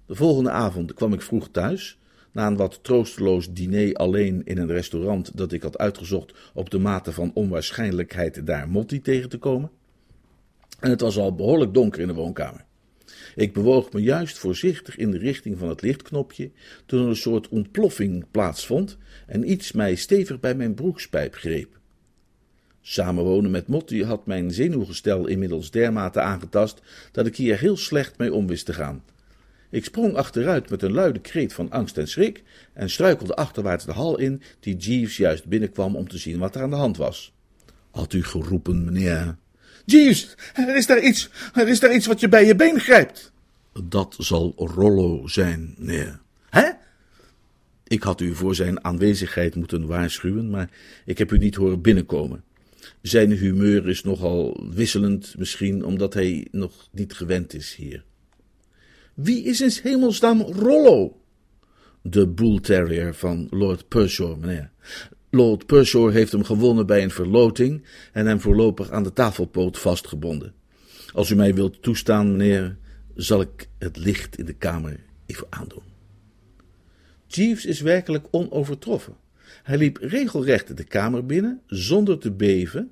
[0.05, 1.97] De volgende avond kwam ik vroeg thuis
[2.31, 6.79] na een wat troosteloos diner alleen in een restaurant dat ik had uitgezocht op de
[6.79, 9.71] mate van onwaarschijnlijkheid daar Motti tegen te komen.
[10.79, 12.65] En het was al behoorlijk donker in de woonkamer.
[13.35, 16.51] Ik bewoog me juist voorzichtig in de richting van het lichtknopje
[16.85, 21.79] toen er een soort ontploffing plaatsvond en iets mij stevig bij mijn broekspijp greep.
[22.81, 28.33] Samenwonen met Motti had mijn zenuwgestel inmiddels dermate aangetast dat ik hier heel slecht mee
[28.33, 29.03] om wist te gaan.
[29.69, 33.91] Ik sprong achteruit met een luide kreet van angst en schrik en struikelde achterwaarts de
[33.91, 37.33] hal in, die Jeeves juist binnenkwam om te zien wat er aan de hand was.
[37.91, 39.37] Had u geroepen, meneer?
[39.85, 43.31] Jeeves, er is daar iets, er is daar iets wat je bij je been grijpt.
[43.83, 46.19] Dat zal Rollo zijn, meneer.
[46.49, 46.69] Hè?
[47.87, 50.69] Ik had u voor zijn aanwezigheid moeten waarschuwen, maar
[51.05, 52.43] ik heb u niet horen binnenkomen.
[53.01, 58.03] Zijn humeur is nogal wisselend, misschien omdat hij nog niet gewend is hier.
[59.17, 61.21] Wie is in hemelsnaam Rollo?
[62.01, 64.71] De bull terrier van Lord Pershore, meneer.
[65.29, 70.53] Lord Pershore heeft hem gewonnen bij een verloting en hem voorlopig aan de tafelpoot vastgebonden.
[71.13, 72.77] Als u mij wilt toestaan, meneer,
[73.15, 75.83] zal ik het licht in de kamer even aandoen.
[77.27, 79.15] Jeeves is werkelijk onovertroffen.
[79.63, 82.91] Hij liep regelrecht de kamer binnen, zonder te beven,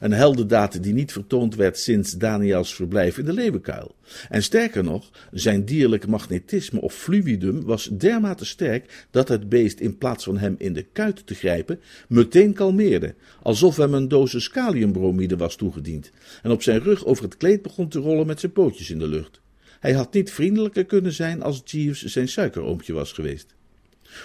[0.00, 3.94] een heldendaad die niet vertoond werd sinds Daniels verblijf in de leeuwenkuil.
[4.28, 9.98] En sterker nog, zijn dierlijk magnetisme of fluidum was dermate sterk dat het beest in
[9.98, 15.36] plaats van hem in de kuit te grijpen, meteen kalmeerde, alsof hem een dosis kaliumbromide
[15.36, 16.10] was toegediend,
[16.42, 19.08] en op zijn rug over het kleed begon te rollen met zijn pootjes in de
[19.08, 19.40] lucht.
[19.80, 23.54] Hij had niet vriendelijker kunnen zijn als Jeeves zijn suikeroompje was geweest.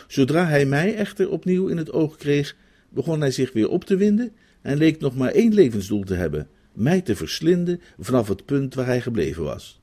[0.07, 2.55] Zodra hij mij echter opnieuw in het oog kreeg,
[2.89, 4.31] begon hij zich weer op te winden
[4.61, 8.85] en leek nog maar één levensdoel te hebben: mij te verslinden vanaf het punt waar
[8.85, 9.81] hij gebleven was.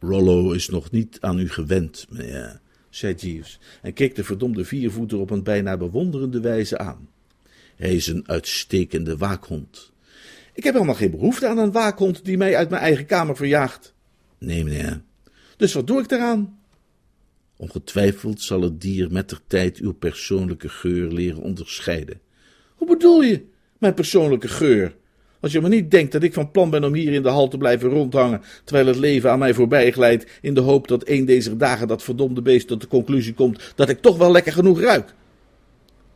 [0.00, 5.18] Rollo is nog niet aan u gewend, meneer, zei Jeeves en keek de verdomde viervoeter
[5.18, 7.08] op een bijna bewonderende wijze aan.
[7.76, 9.92] Hij is een uitstekende waakhond.
[10.54, 13.94] Ik heb helemaal geen behoefte aan een waakhond die mij uit mijn eigen kamer verjaagt.
[14.38, 15.02] Nee, meneer.
[15.56, 16.58] Dus wat doe ik daaraan?
[17.56, 22.20] Ongetwijfeld zal het dier met de tijd uw persoonlijke geur leren onderscheiden.
[22.76, 23.44] Hoe bedoel je,
[23.78, 24.96] mijn persoonlijke geur?
[25.40, 27.48] Als je maar niet denkt dat ik van plan ben om hier in de hal
[27.48, 31.24] te blijven rondhangen, terwijl het leven aan mij voorbij glijdt, in de hoop dat een
[31.24, 34.80] deze dagen dat verdomde beest tot de conclusie komt dat ik toch wel lekker genoeg
[34.80, 35.14] ruik.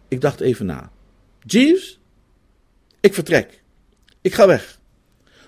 [0.09, 0.92] Ik dacht even na.
[1.46, 2.01] Jeeves?
[3.01, 3.62] Ik vertrek.
[4.20, 4.81] Ik ga weg.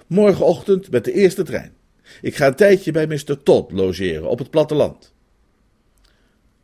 [0.06, 1.72] Morgenochtend met de eerste trein.
[2.20, 3.42] Ik ga een tijdje bij Mr.
[3.42, 5.12] Todd logeren op het platteland.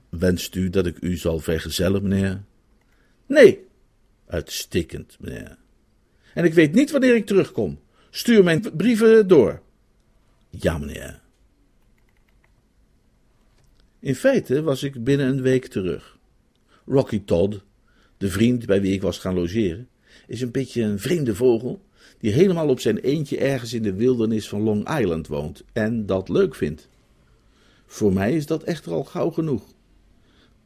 [0.08, 2.42] Wenst u dat ik u zal vergezellen, meneer?
[3.26, 3.66] Nee.
[4.28, 5.58] Uitstekend, meneer.
[6.34, 7.80] En ik weet niet wanneer ik terugkom.
[8.10, 9.62] Stuur mijn brieven door.
[10.50, 11.20] Ja, meneer.
[14.00, 16.18] In feite was ik binnen een week terug.
[16.86, 17.60] Rocky Todd,
[18.16, 19.88] de vriend bij wie ik was gaan logeren,
[20.26, 21.82] is een beetje een vreemde vogel
[22.18, 26.28] die helemaal op zijn eentje ergens in de wildernis van Long Island woont en dat
[26.28, 26.88] leuk vindt.
[27.86, 29.62] Voor mij is dat echter al gauw genoeg.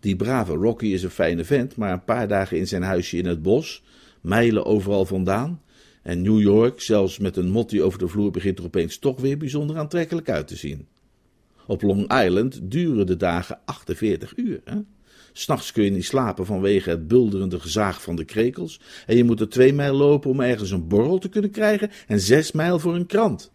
[0.02, 3.26] Die brave Rocky is een fijne vent, maar een paar dagen in zijn huisje in
[3.26, 3.82] het bos,
[4.20, 5.62] mijlen overal vandaan,
[6.02, 9.38] en New York, zelfs met een motti over de vloer, begint er opeens toch weer
[9.38, 10.86] bijzonder aantrekkelijk uit te zien.
[11.66, 14.60] Op Long Island duren de dagen 48 uur.
[14.64, 14.76] Hè?
[15.32, 18.80] S'nachts kun je niet slapen vanwege het bulderende gezaag van de krekels.
[19.06, 22.20] En je moet er twee mijl lopen om ergens een borrel te kunnen krijgen en
[22.20, 23.52] zes mijl voor een krant.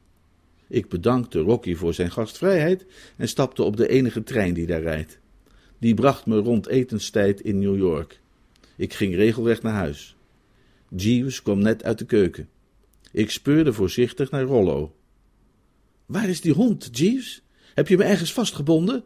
[0.67, 2.85] Ik bedankte Rocky voor zijn gastvrijheid
[3.17, 5.19] en stapte op de enige trein die daar rijdt.
[5.79, 8.19] Die bracht me rond etenstijd in New York.
[8.75, 10.15] Ik ging regelrecht naar huis.
[10.95, 12.49] Jeeves kwam net uit de keuken.
[13.11, 14.95] Ik speurde voorzichtig naar Rollo.
[16.05, 17.41] Waar is die hond, Jeeves?
[17.73, 19.03] Heb je me ergens vastgebonden?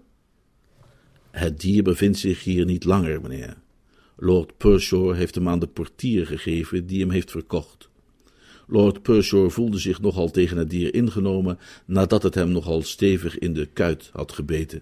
[1.32, 3.58] Het dier bevindt zich hier niet langer, meneer.
[4.18, 7.90] Lord Pershore heeft hem aan de portier gegeven die hem heeft verkocht.
[8.68, 13.54] Lord Pershore voelde zich nogal tegen het dier ingenomen nadat het hem nogal stevig in
[13.54, 14.82] de kuit had gebeten.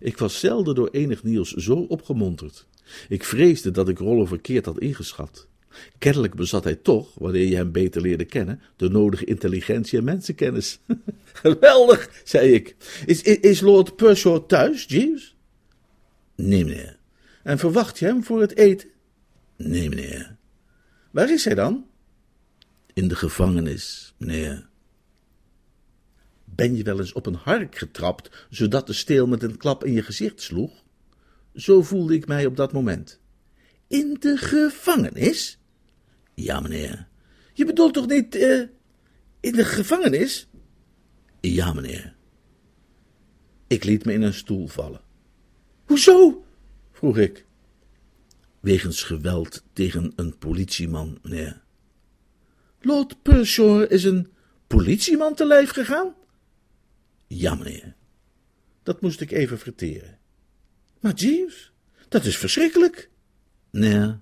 [0.00, 2.66] Ik was zelden door enig nieuws zo opgemonterd.
[3.08, 5.48] Ik vreesde dat ik Rollo verkeerd had ingeschat.
[5.98, 10.78] Kennelijk bezat hij toch, wanneer je hem beter leerde kennen, de nodige intelligentie en mensenkennis.
[11.32, 12.76] Geweldig, zei ik.
[13.06, 15.36] Is, is, Lord Pershore thuis, Jeeves?
[16.34, 16.98] Nee, meneer.
[17.42, 18.88] En verwacht je hem voor het eten?
[19.56, 20.36] Nee, meneer.
[21.10, 21.86] Waar is hij dan?
[22.92, 24.68] In de gevangenis, meneer.
[26.60, 29.92] Ben je wel eens op een hark getrapt, zodat de steel met een klap in
[29.92, 30.84] je gezicht sloeg?
[31.54, 33.20] Zo voelde ik mij op dat moment.
[33.86, 35.58] In de gevangenis?
[36.34, 37.08] Ja, meneer.
[37.52, 38.66] Je bedoelt toch niet uh,
[39.40, 40.48] in de gevangenis?
[41.40, 42.16] Ja, meneer.
[43.66, 45.00] Ik liet me in een stoel vallen.
[45.84, 46.44] Hoezo?
[46.92, 47.46] vroeg ik.
[48.60, 51.62] Wegens geweld tegen een politieman, meneer.
[52.80, 54.28] Lord Pershore is een
[54.66, 56.18] politieman te lijf gegaan?
[57.32, 57.94] Ja, meneer.
[58.82, 60.18] Dat moest ik even verteren.
[61.00, 61.72] Maar Jeeves,
[62.08, 63.10] dat is verschrikkelijk.
[63.70, 64.14] Nee,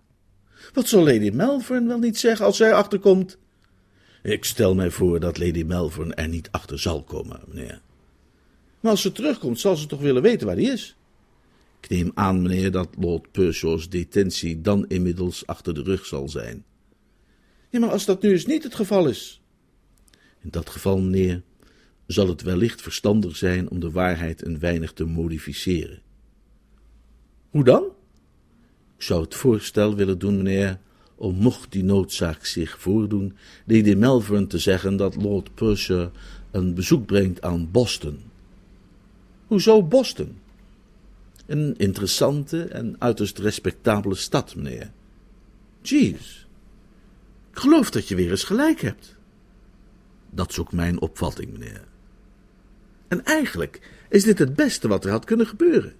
[0.72, 3.38] wat zal Lady Melbourne wel niet zeggen als zij achterkomt?
[4.22, 7.80] Ik stel mij voor dat Lady Melbourne er niet achter zal komen, meneer.
[8.80, 10.96] Maar als ze terugkomt, zal ze toch willen weten waar hij is?
[11.80, 16.64] Ik neem aan, meneer, dat Lord Pershaws detentie dan inmiddels achter de rug zal zijn.
[17.70, 19.42] Ja, maar als dat nu eens niet het geval is.
[20.40, 21.42] In dat geval, meneer,
[22.08, 26.00] zal het wellicht verstandig zijn om de waarheid een weinig te modificeren.
[27.50, 27.82] Hoe dan?
[28.96, 30.78] Ik zou het voorstel willen doen, meneer,
[31.14, 36.08] om mocht die noodzaak zich voordoen, Lady Melbourne te zeggen dat Lord Percy
[36.50, 38.18] een bezoek brengt aan Boston.
[39.46, 40.38] Hoezo Boston?
[41.46, 44.90] Een interessante en uiterst respectabele stad, meneer.
[45.82, 46.46] Jeeves,
[47.50, 49.16] ik geloof dat je weer eens gelijk hebt.
[50.30, 51.87] Dat is ook mijn opvatting, meneer.
[53.08, 55.92] En eigenlijk is dit het beste wat er had kunnen gebeuren.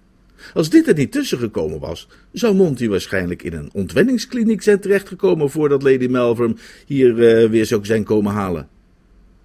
[0.53, 5.49] Als dit er niet tussen gekomen was, zou Monty waarschijnlijk in een ontwenningskliniek zijn terechtgekomen
[5.49, 8.69] voordat Lady Melvern hier uh, weer zou zijn komen halen.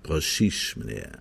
[0.01, 1.19] Precies, meneer.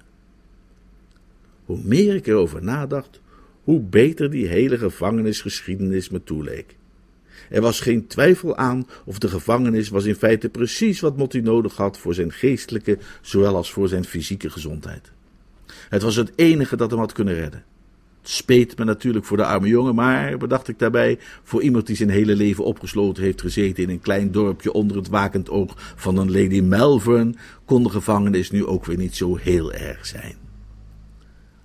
[1.65, 3.21] Hoe meer ik erover nadacht,
[3.63, 6.75] hoe beter die hele gevangenisgeschiedenis me toeleek.
[7.49, 11.75] Er was geen twijfel aan of de gevangenis was in feite precies wat Monty nodig
[11.75, 15.12] had voor zijn geestelijke, zowel als voor zijn fysieke gezondheid.
[15.89, 17.63] Het was het enige dat hem had kunnen redden.
[18.23, 21.95] Het speet me natuurlijk voor de arme jongen, maar, bedacht ik daarbij, voor iemand die
[21.95, 26.17] zijn hele leven opgesloten heeft gezeten in een klein dorpje onder het wakend oog van
[26.17, 27.33] een Lady Melbourne,
[27.65, 30.35] kon de gevangenis nu ook weer niet zo heel erg zijn.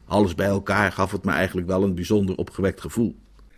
[0.07, 3.17] Alles bij elkaar gaf het me eigenlijk wel een bijzonder opgewekt gevoel.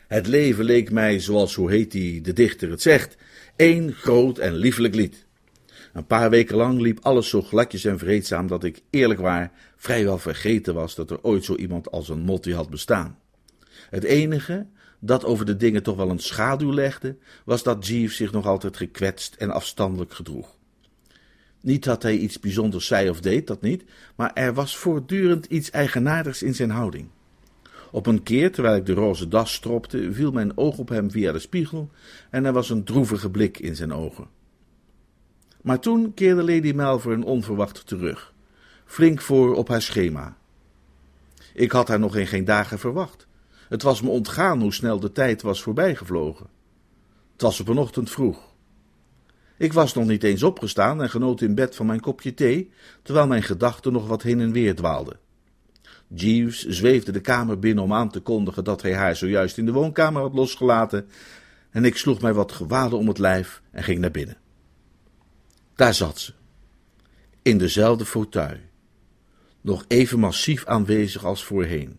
[0.08, 3.16] Het leven leek mij, zoals hoe heet die, de dichter het zegt,
[3.56, 5.26] één groot en liefelijk lied.
[5.92, 10.18] Een paar weken lang liep alles zo gladjes en vreedzaam dat ik, eerlijk waar, vrijwel
[10.18, 13.18] vergeten was dat er ooit zo iemand als een Motti had bestaan.
[13.90, 14.66] Het enige
[15.00, 18.76] dat over de dingen toch wel een schaduw legde, was dat Jeeves zich nog altijd
[18.76, 20.58] gekwetst en afstandelijk gedroeg.
[21.60, 23.84] Niet dat hij iets bijzonders zei of deed, dat niet,
[24.16, 27.08] maar er was voortdurend iets eigenaardigs in zijn houding.
[27.90, 31.32] Op een keer, terwijl ik de roze das stropte, viel mijn oog op hem via
[31.32, 31.90] de spiegel
[32.30, 34.28] en er was een droevige blik in zijn ogen.
[35.62, 38.32] Maar toen keerde Lady Malvern onverwacht terug,
[38.84, 40.36] flink voor op haar schema.
[41.54, 43.26] Ik had haar nog in geen dagen verwacht.
[43.68, 46.46] Het was me ontgaan hoe snel de tijd was voorbijgevlogen.
[47.32, 48.48] Het was op een ochtend vroeg.
[49.56, 52.70] Ik was nog niet eens opgestaan en genoot in bed van mijn kopje thee,
[53.02, 55.18] terwijl mijn gedachten nog wat heen en weer dwaalden.
[56.06, 59.72] Jeeves zweefde de kamer binnen om aan te kondigen dat hij haar zojuist in de
[59.72, 61.08] woonkamer had losgelaten,
[61.70, 64.36] en ik sloeg mij wat gewaden om het lijf en ging naar binnen.
[65.80, 66.32] Daar zat ze,
[67.42, 68.58] in dezelfde fauteuil,
[69.60, 71.98] nog even massief aanwezig als voorheen.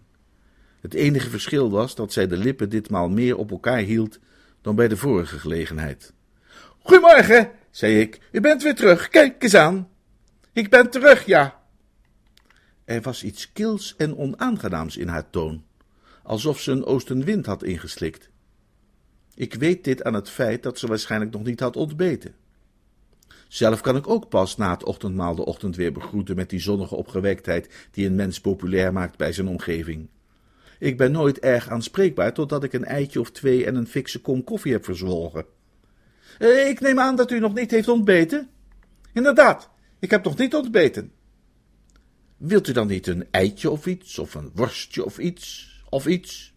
[0.81, 4.19] Het enige verschil was dat zij de lippen ditmaal meer op elkaar hield
[4.61, 6.13] dan bij de vorige gelegenheid.
[6.79, 8.19] Goedemorgen, zei ik.
[8.31, 9.09] U bent weer terug.
[9.09, 9.89] Kijk eens aan.
[10.53, 11.61] Ik ben terug, ja.
[12.85, 15.63] Er was iets kils en onaangenaams in haar toon,
[16.23, 18.29] alsof ze een oostenwind had ingeslikt.
[19.35, 22.40] Ik weet dit aan het feit dat ze waarschijnlijk nog niet had ontbeten.
[23.51, 26.95] Zelf kan ik ook pas na het ochtendmaal de ochtend weer begroeten met die zonnige
[26.95, 30.07] opgewektheid die een mens populair maakt bij zijn omgeving.
[30.79, 34.43] Ik ben nooit erg aanspreekbaar totdat ik een eitje of twee en een fikse kom
[34.43, 35.45] koffie heb verzwolgen.
[36.39, 38.49] Eh, ik neem aan dat u nog niet heeft ontbeten?
[39.13, 41.11] Inderdaad, ik heb nog niet ontbeten.
[42.37, 46.53] Wilt u dan niet een eitje of iets, of een worstje of iets, of iets?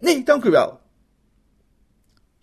[0.00, 0.80] Nee, dank u wel.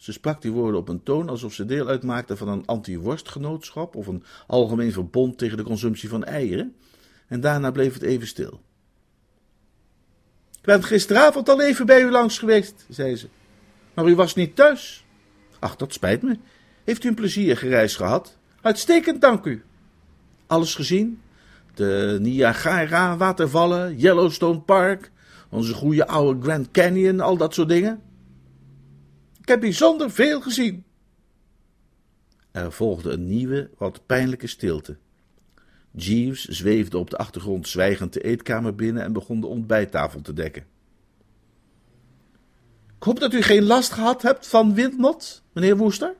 [0.02, 4.08] Ze sprak die woorden op een toon alsof ze deel uitmaakte van een anti-worstgenootschap of
[4.08, 6.76] een algemeen verbond tegen de consumptie van eieren,
[7.28, 8.62] en daarna bleef het even stil.
[10.52, 13.28] Ik ben gisteravond al even bij u langs geweest, zei ze,
[13.94, 15.06] maar u was niet thuis.
[15.60, 16.38] Ach, dat spijt me.
[16.84, 18.38] Heeft u een plezierige reis gehad?
[18.62, 19.64] Uitstekend, dank u.
[20.48, 21.22] Alles gezien?
[21.74, 25.12] De Niagara watervallen, Yellowstone Park,
[25.50, 28.02] onze goede oude Grand Canyon, al dat soort dingen?
[29.52, 30.84] Ik heb bijzonder veel gezien.
[32.52, 34.98] Er volgde een nieuwe, wat pijnlijke stilte.
[35.92, 40.66] Jeeves zweefde op de achtergrond zwijgend de eetkamer binnen en begon de ontbijttafel te dekken.
[42.98, 46.16] Ik hoop dat u geen last gehad hebt van windmot, meneer Woester?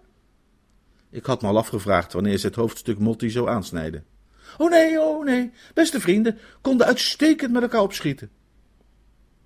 [1.10, 4.06] Ik had me al afgevraagd wanneer ze het hoofdstuk Motti zou aansnijden.
[4.58, 8.32] Oh nee, oh nee, beste vrienden konden uitstekend met elkaar opschieten.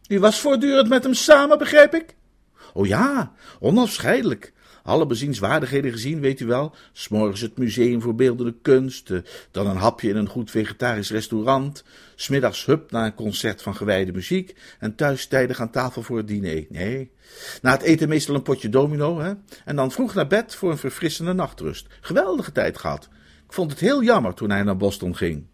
[0.07, 2.15] U was voortdurend met hem samen, begrijp ik?
[2.77, 4.53] Oh ja, onafscheidelijk.
[4.83, 6.75] Alle bezienswaardigheden gezien, weet u wel.
[6.91, 9.19] S'morgens het museum voor beeldende kunst, eh,
[9.51, 11.83] dan een hapje in een goed vegetarisch restaurant,
[12.15, 16.27] smiddags hup naar een concert van gewijde muziek en thuis tijdig aan tafel voor het
[16.27, 16.65] diner.
[16.69, 17.11] Nee,
[17.61, 19.33] na het eten meestal een potje domino, hè?
[19.65, 21.87] en dan vroeg naar bed voor een verfrissende nachtrust.
[22.01, 23.09] Geweldige tijd gehad.
[23.45, 25.45] Ik vond het heel jammer toen hij naar Boston ging.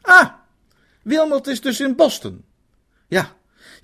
[0.00, 0.28] Ah,
[1.02, 2.44] Wilmot is dus in Boston.
[3.08, 3.36] Ja,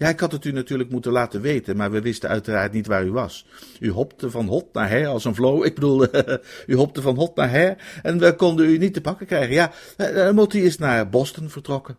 [0.02, 3.04] ja, ik had het u natuurlijk moeten laten weten, maar we wisten uiteraard niet waar
[3.04, 3.46] u was.
[3.80, 5.62] U hopte van hot naar her als een vlo.
[5.62, 6.06] Ik bedoel,
[6.66, 9.54] u hopte van hot naar her en we konden u niet te pakken krijgen.
[9.54, 11.96] Ja, uh, Motti is naar Boston vertrokken.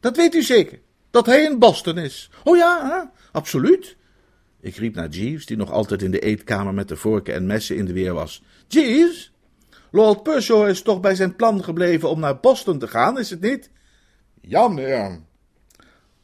[0.00, 0.78] Dat weet u zeker,
[1.10, 2.30] dat hij in Boston is.
[2.44, 3.96] Oh ja, absoluut.
[4.60, 7.76] Ik riep naar Jeeves, die nog altijd in de eetkamer met de vorken en messen
[7.76, 8.42] in de weer was.
[8.68, 9.32] Jeeves,
[9.90, 13.40] Lord Pershore is toch bij zijn plan gebleven om naar Boston te gaan, is het
[13.40, 13.70] niet?
[14.40, 15.28] Ja, meneer.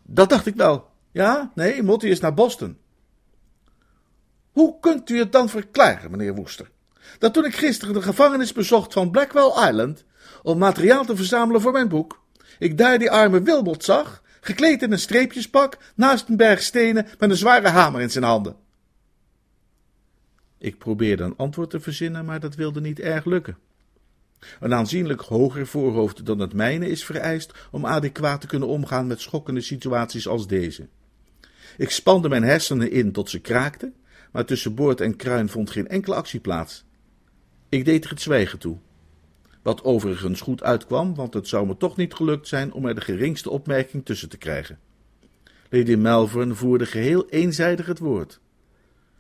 [0.06, 0.88] Dat dacht ik wel.
[1.12, 2.78] Ja, nee, Motti is naar Boston.
[4.50, 6.70] Hoe kunt u het dan verklaren, meneer Woester,
[7.18, 10.04] dat toen ik gisteren de gevangenis bezocht van Blackwell Island
[10.42, 12.22] om materiaal te verzamelen voor mijn boek,
[12.58, 17.30] ik daar die arme Wilmot zag, gekleed in een streepjespak, naast een berg stenen met
[17.30, 18.56] een zware hamer in zijn handen?
[20.58, 23.58] Ik probeerde een antwoord te verzinnen, maar dat wilde niet erg lukken.
[24.60, 29.20] Een aanzienlijk hoger voorhoofd dan het mijne is vereist om adequaat te kunnen omgaan met
[29.20, 30.88] schokkende situaties als deze.
[31.76, 33.94] Ik spande mijn hersenen in tot ze kraakten,
[34.32, 36.84] maar tussen boord en kruin vond geen enkele actie plaats.
[37.68, 38.76] Ik deed er het zwijgen toe.
[39.62, 43.00] Wat overigens goed uitkwam, want het zou me toch niet gelukt zijn om er de
[43.00, 44.78] geringste opmerking tussen te krijgen.
[45.70, 48.40] Lady Melbourne voerde geheel eenzijdig het woord.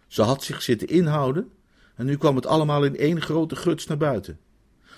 [0.06, 1.50] Ze had zich zitten inhouden
[1.94, 4.38] en nu kwam het allemaal in één grote guts naar buiten.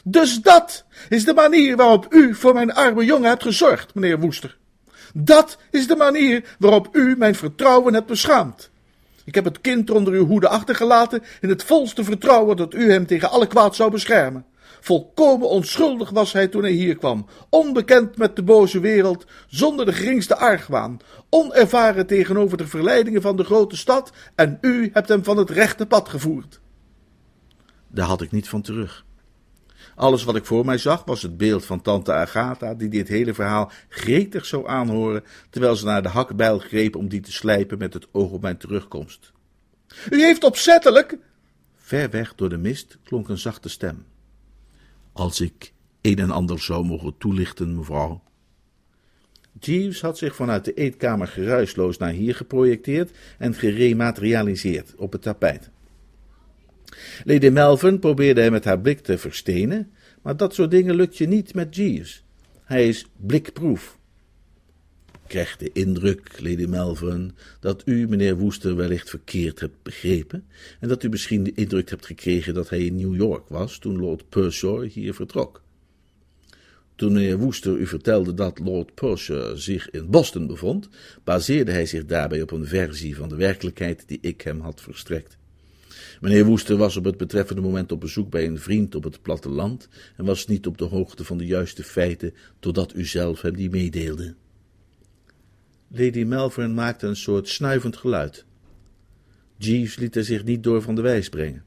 [0.04, 4.56] Dus dat is de manier waarop u voor mijn arme jongen hebt gezorgd, meneer Woester.
[5.14, 8.70] Dat is de manier waarop u mijn vertrouwen hebt beschaamd.
[9.24, 13.06] Ik heb het kind onder uw hoede achtergelaten in het volste vertrouwen dat u hem
[13.06, 14.44] tegen alle kwaad zou beschermen.
[14.80, 19.92] Volkomen onschuldig was hij toen hij hier kwam, onbekend met de boze wereld, zonder de
[19.92, 20.98] geringste argwaan,
[21.30, 25.86] onervaren tegenover de verleidingen van de grote stad, en u hebt hem van het rechte
[25.86, 26.60] pad gevoerd.
[27.88, 29.04] Daar had ik niet van terug.
[29.98, 33.34] Alles wat ik voor mij zag was het beeld van tante Agatha, die dit hele
[33.34, 37.94] verhaal gretig zou aanhoren, terwijl ze naar de hakbijl greep om die te slijpen met
[37.94, 39.32] het oog op mijn terugkomst.
[40.10, 41.18] U heeft opzettelijk.
[41.76, 44.04] Ver weg door de mist klonk een zachte stem.
[45.12, 48.22] Als ik een en ander zou mogen toelichten, mevrouw.
[49.60, 55.70] Jeeves had zich vanuit de eetkamer geruisloos naar hier geprojecteerd en gerematerialiseerd op het tapijt.
[57.24, 59.90] Lady Melvin probeerde hem met haar blik te verstenen,
[60.22, 62.24] maar dat soort dingen lukt je niet met Jeeves.
[62.64, 63.98] Hij is blikproef.
[65.06, 70.44] Ik krijg de indruk, Lady Melvin, dat u meneer Woester wellicht verkeerd hebt begrepen
[70.80, 73.98] en dat u misschien de indruk hebt gekregen dat hij in New York was toen
[73.98, 75.62] Lord Pershore hier vertrok.
[76.98, 80.88] Toen meneer Woester u vertelde dat Lord Pershore zich in Boston bevond,
[81.24, 85.37] baseerde hij zich daarbij op een versie van de werkelijkheid die ik hem had verstrekt.
[86.20, 89.88] Meneer Woester was op het betreffende moment op bezoek bij een vriend op het platteland
[90.16, 93.70] en was niet op de hoogte van de juiste feiten totdat u zelf hem die
[93.70, 94.34] meedeelde.
[95.88, 98.44] Lady Melvern maakte een soort snuivend geluid.
[99.56, 101.64] Jeeves liet er zich niet door van de wijs brengen.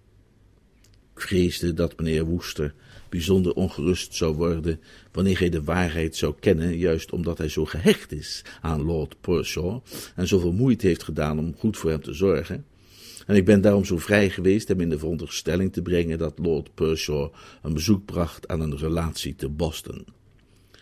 [1.16, 2.74] Ik vreesde dat meneer Woester
[3.10, 4.80] bijzonder ongerust zou worden
[5.12, 9.80] wanneer hij de waarheid zou kennen, juist omdat hij zo gehecht is aan Lord Pershaw
[10.16, 12.66] en zoveel moeite heeft gedaan om goed voor hem te zorgen.
[13.32, 16.74] En ik ben daarom zo vrij geweest hem in de veronderstelling te brengen dat Lord
[16.74, 20.06] Pershaw een bezoek bracht aan een relatie te Boston.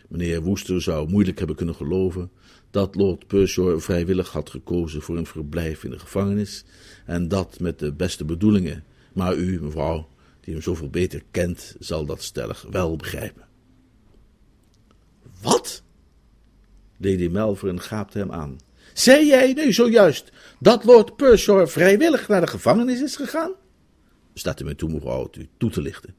[0.08, 2.32] Meneer Woester zou moeilijk hebben kunnen geloven
[2.72, 6.66] dat Lord Pershaw vrijwillig had gekozen voor een verblijf in de gevangenis,
[7.06, 8.84] en dat met de beste bedoelingen.
[9.14, 13.48] Maar u, mevrouw, die hem zoveel beter kent, zal dat stellig wel begrijpen.
[15.42, 15.84] Wat?
[16.98, 18.58] Lady Melvern gaapte hem aan.
[19.00, 23.52] Zei jij nu zojuist dat Lord Pershore vrijwillig naar de gevangenis is gegaan?
[24.34, 26.16] Staat u mij toe, mevrouw, u toe te lichten.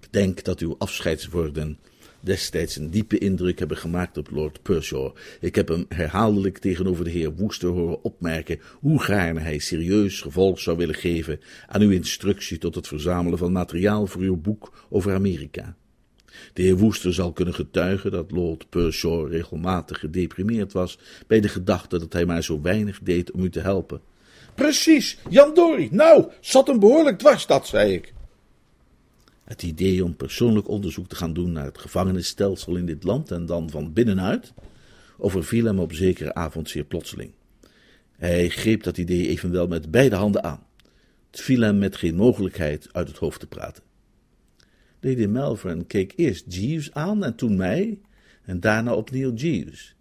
[0.00, 1.78] Ik denk dat uw afscheidswoorden
[2.20, 5.12] destijds een diepe indruk hebben gemaakt op Lord Pershore.
[5.40, 10.60] Ik heb hem herhaaldelijk tegenover de heer Woester horen opmerken hoe gaarne hij serieus gevolg
[10.60, 15.14] zou willen geven aan uw instructie tot het verzamelen van materiaal voor uw boek over
[15.14, 15.76] Amerika.
[16.52, 21.98] De heer Woester zal kunnen getuigen dat Lord Pershore regelmatig gedeprimeerd was bij de gedachte
[21.98, 24.00] dat hij maar zo weinig deed om u te helpen.
[24.54, 25.88] Precies, Jan Dory.
[25.90, 28.12] Nou, zat hem behoorlijk dwars, dat zei ik.
[29.44, 33.46] Het idee om persoonlijk onderzoek te gaan doen naar het gevangenisstelsel in dit land en
[33.46, 34.52] dan van binnenuit,
[35.18, 37.32] overviel hem op zekere avond zeer plotseling.
[38.16, 40.66] Hij greep dat idee evenwel met beide handen aan.
[41.30, 43.82] Het viel hem met geen mogelijkheid uit het hoofd te praten.
[45.04, 47.98] Lady Melvern keek eerst Jeeves aan en toen mij,
[48.42, 49.94] en daarna opnieuw Jeeves.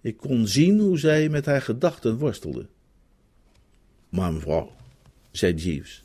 [0.00, 2.66] Ik kon zien hoe zij met haar gedachten worstelde.
[4.08, 4.72] Maar mevrouw,
[5.30, 6.04] zei Jeeves,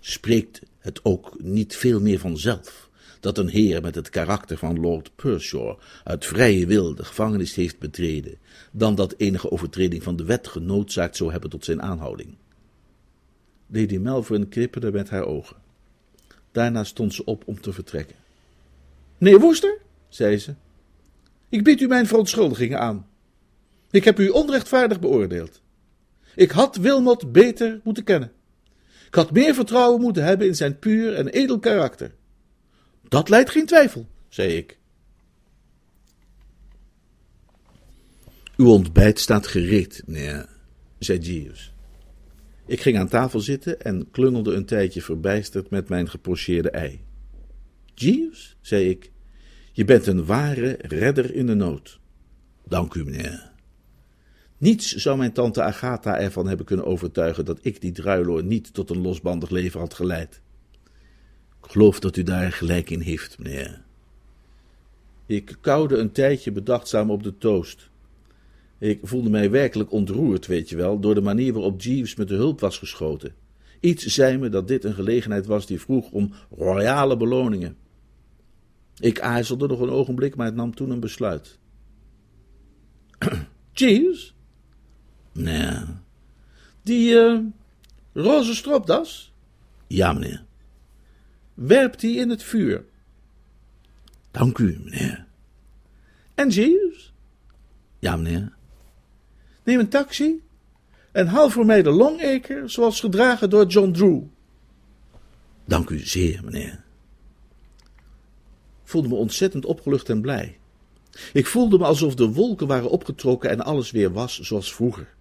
[0.00, 5.10] spreekt het ook niet veel meer vanzelf dat een heer met het karakter van Lord
[5.16, 8.38] Pershore uit vrije wil de gevangenis heeft betreden,
[8.72, 12.36] dan dat enige overtreding van de wet genoodzaakt zou hebben tot zijn aanhouding.
[13.66, 15.56] Lady Melvern knipperde met haar ogen.
[16.52, 18.16] Daarna stond ze op om te vertrekken.
[19.18, 19.78] Meneer Woester,
[20.08, 20.54] zei ze,
[21.48, 23.06] ik bied u mijn verontschuldigingen aan.
[23.90, 25.60] Ik heb u onrechtvaardig beoordeeld.
[26.34, 28.32] Ik had Wilmot beter moeten kennen.
[29.06, 32.14] Ik had meer vertrouwen moeten hebben in zijn puur en edel karakter.
[33.08, 34.78] Dat leidt geen twijfel, zei ik.
[38.56, 40.48] Uw ontbijt staat gereed, meneer,
[40.98, 41.72] zei Jeeves.
[42.70, 47.00] Ik ging aan tafel zitten en klungelde een tijdje verbijsterd met mijn gepocheerde ei.
[47.94, 49.10] Jeeves, zei ik,
[49.72, 52.00] je bent een ware redder in de nood.
[52.64, 53.52] Dank u, meneer.
[54.58, 58.90] Niets zou mijn tante Agatha ervan hebben kunnen overtuigen dat ik die druiloor niet tot
[58.90, 60.40] een losbandig leven had geleid.
[61.62, 63.82] Ik geloof dat u daar gelijk in heeft, meneer.
[65.26, 67.89] Ik kauwde een tijdje bedachtzaam op de toast.
[68.80, 72.34] Ik voelde mij werkelijk ontroerd, weet je wel, door de manier waarop Jeeves met de
[72.34, 73.34] hulp was geschoten.
[73.80, 77.76] Iets zei me dat dit een gelegenheid was die vroeg om royale beloningen.
[78.98, 81.58] Ik aarzelde nog een ogenblik, maar het nam toen een besluit.
[83.72, 84.34] Jeeves?
[85.32, 85.78] Nee.
[86.82, 87.40] Die uh,
[88.12, 89.32] roze stropdas?
[89.86, 90.44] Ja, meneer.
[91.54, 92.84] Werp die in het vuur.
[94.30, 95.26] Dank u, meneer.
[96.34, 97.12] En Jeeves?
[97.98, 98.58] Ja, meneer.
[99.64, 100.42] Neem een taxi
[101.12, 104.22] en haal voor mij de Longacre zoals gedragen door John Drew.
[105.64, 106.84] Dank u zeer, meneer.
[108.82, 110.58] Ik voelde me ontzettend opgelucht en blij.
[111.32, 115.14] Ik voelde me alsof de wolken waren opgetrokken en alles weer was zoals vroeger.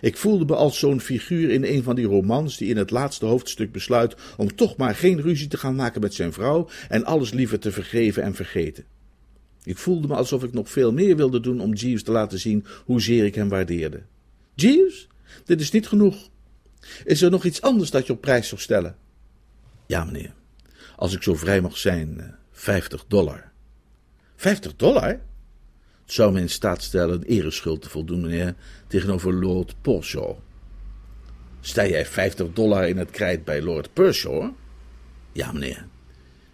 [0.00, 3.26] Ik voelde me als zo'n figuur in een van die romans die in het laatste
[3.26, 7.32] hoofdstuk besluit om toch maar geen ruzie te gaan maken met zijn vrouw en alles
[7.32, 8.84] liever te vergeven en vergeten.
[9.64, 12.64] Ik voelde me alsof ik nog veel meer wilde doen om Jeeves te laten zien
[12.84, 14.02] hoezeer ik hem waardeerde.
[14.54, 15.08] Jeeves,
[15.44, 16.28] dit is niet genoeg.
[17.04, 18.96] Is er nog iets anders dat je op prijs zou stellen?
[19.86, 20.32] Ja, meneer.
[20.96, 23.52] Als ik zo vrij mag zijn, eh, 50 dollar.
[24.36, 25.08] 50 dollar?
[26.04, 28.54] Het zou me in staat stellen een ereschuld te voldoen, meneer,
[28.86, 30.36] tegenover Lord Pershaw.
[31.60, 34.50] Sta jij 50 dollar in het krijt bij Lord Pershaw?
[35.32, 35.86] Ja, meneer.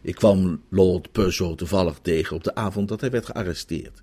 [0.03, 4.03] Ik kwam Lord Pershaw toevallig tegen op de avond dat hij werd gearresteerd.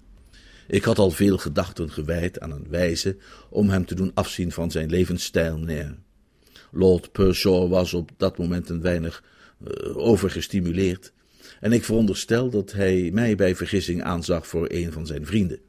[0.68, 3.18] Ik had al veel gedachten gewijd aan een wijze
[3.50, 5.98] om hem te doen afzien van zijn levensstijl, meneer.
[6.72, 9.24] Lord Pershaw was op dat moment een weinig
[9.68, 11.14] uh, overgestimuleerd,
[11.60, 15.60] en ik veronderstel dat hij mij bij vergissing aanzag voor een van zijn vrienden.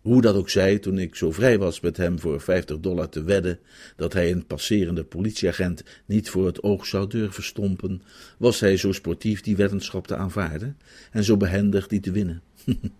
[0.00, 3.22] Hoe dat ook zij, toen ik zo vrij was met hem voor 50 dollar te
[3.22, 3.58] wedden
[3.96, 8.02] dat hij een passerende politieagent niet voor het oog zou durven stompen,
[8.36, 10.76] was hij zo sportief die weddenschap te aanvaarden
[11.10, 12.42] en zo behendig die te winnen.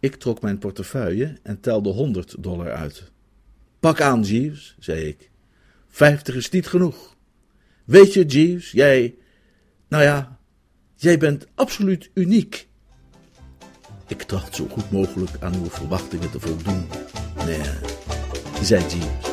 [0.00, 3.10] ik trok mijn portefeuille en telde 100 dollar uit.
[3.80, 5.30] Pak aan, Jeeves, zei ik.
[5.88, 7.16] Vijftig is niet genoeg.
[7.84, 9.14] Weet je, Jeeves, jij.
[9.88, 10.38] Nou ja,
[10.96, 12.68] jij bent absoluut uniek.
[14.12, 16.88] Ik tracht zo goed mogelijk aan uw verwachtingen te voldoen.
[17.46, 17.60] Nee,
[18.62, 19.31] zei Jeeves.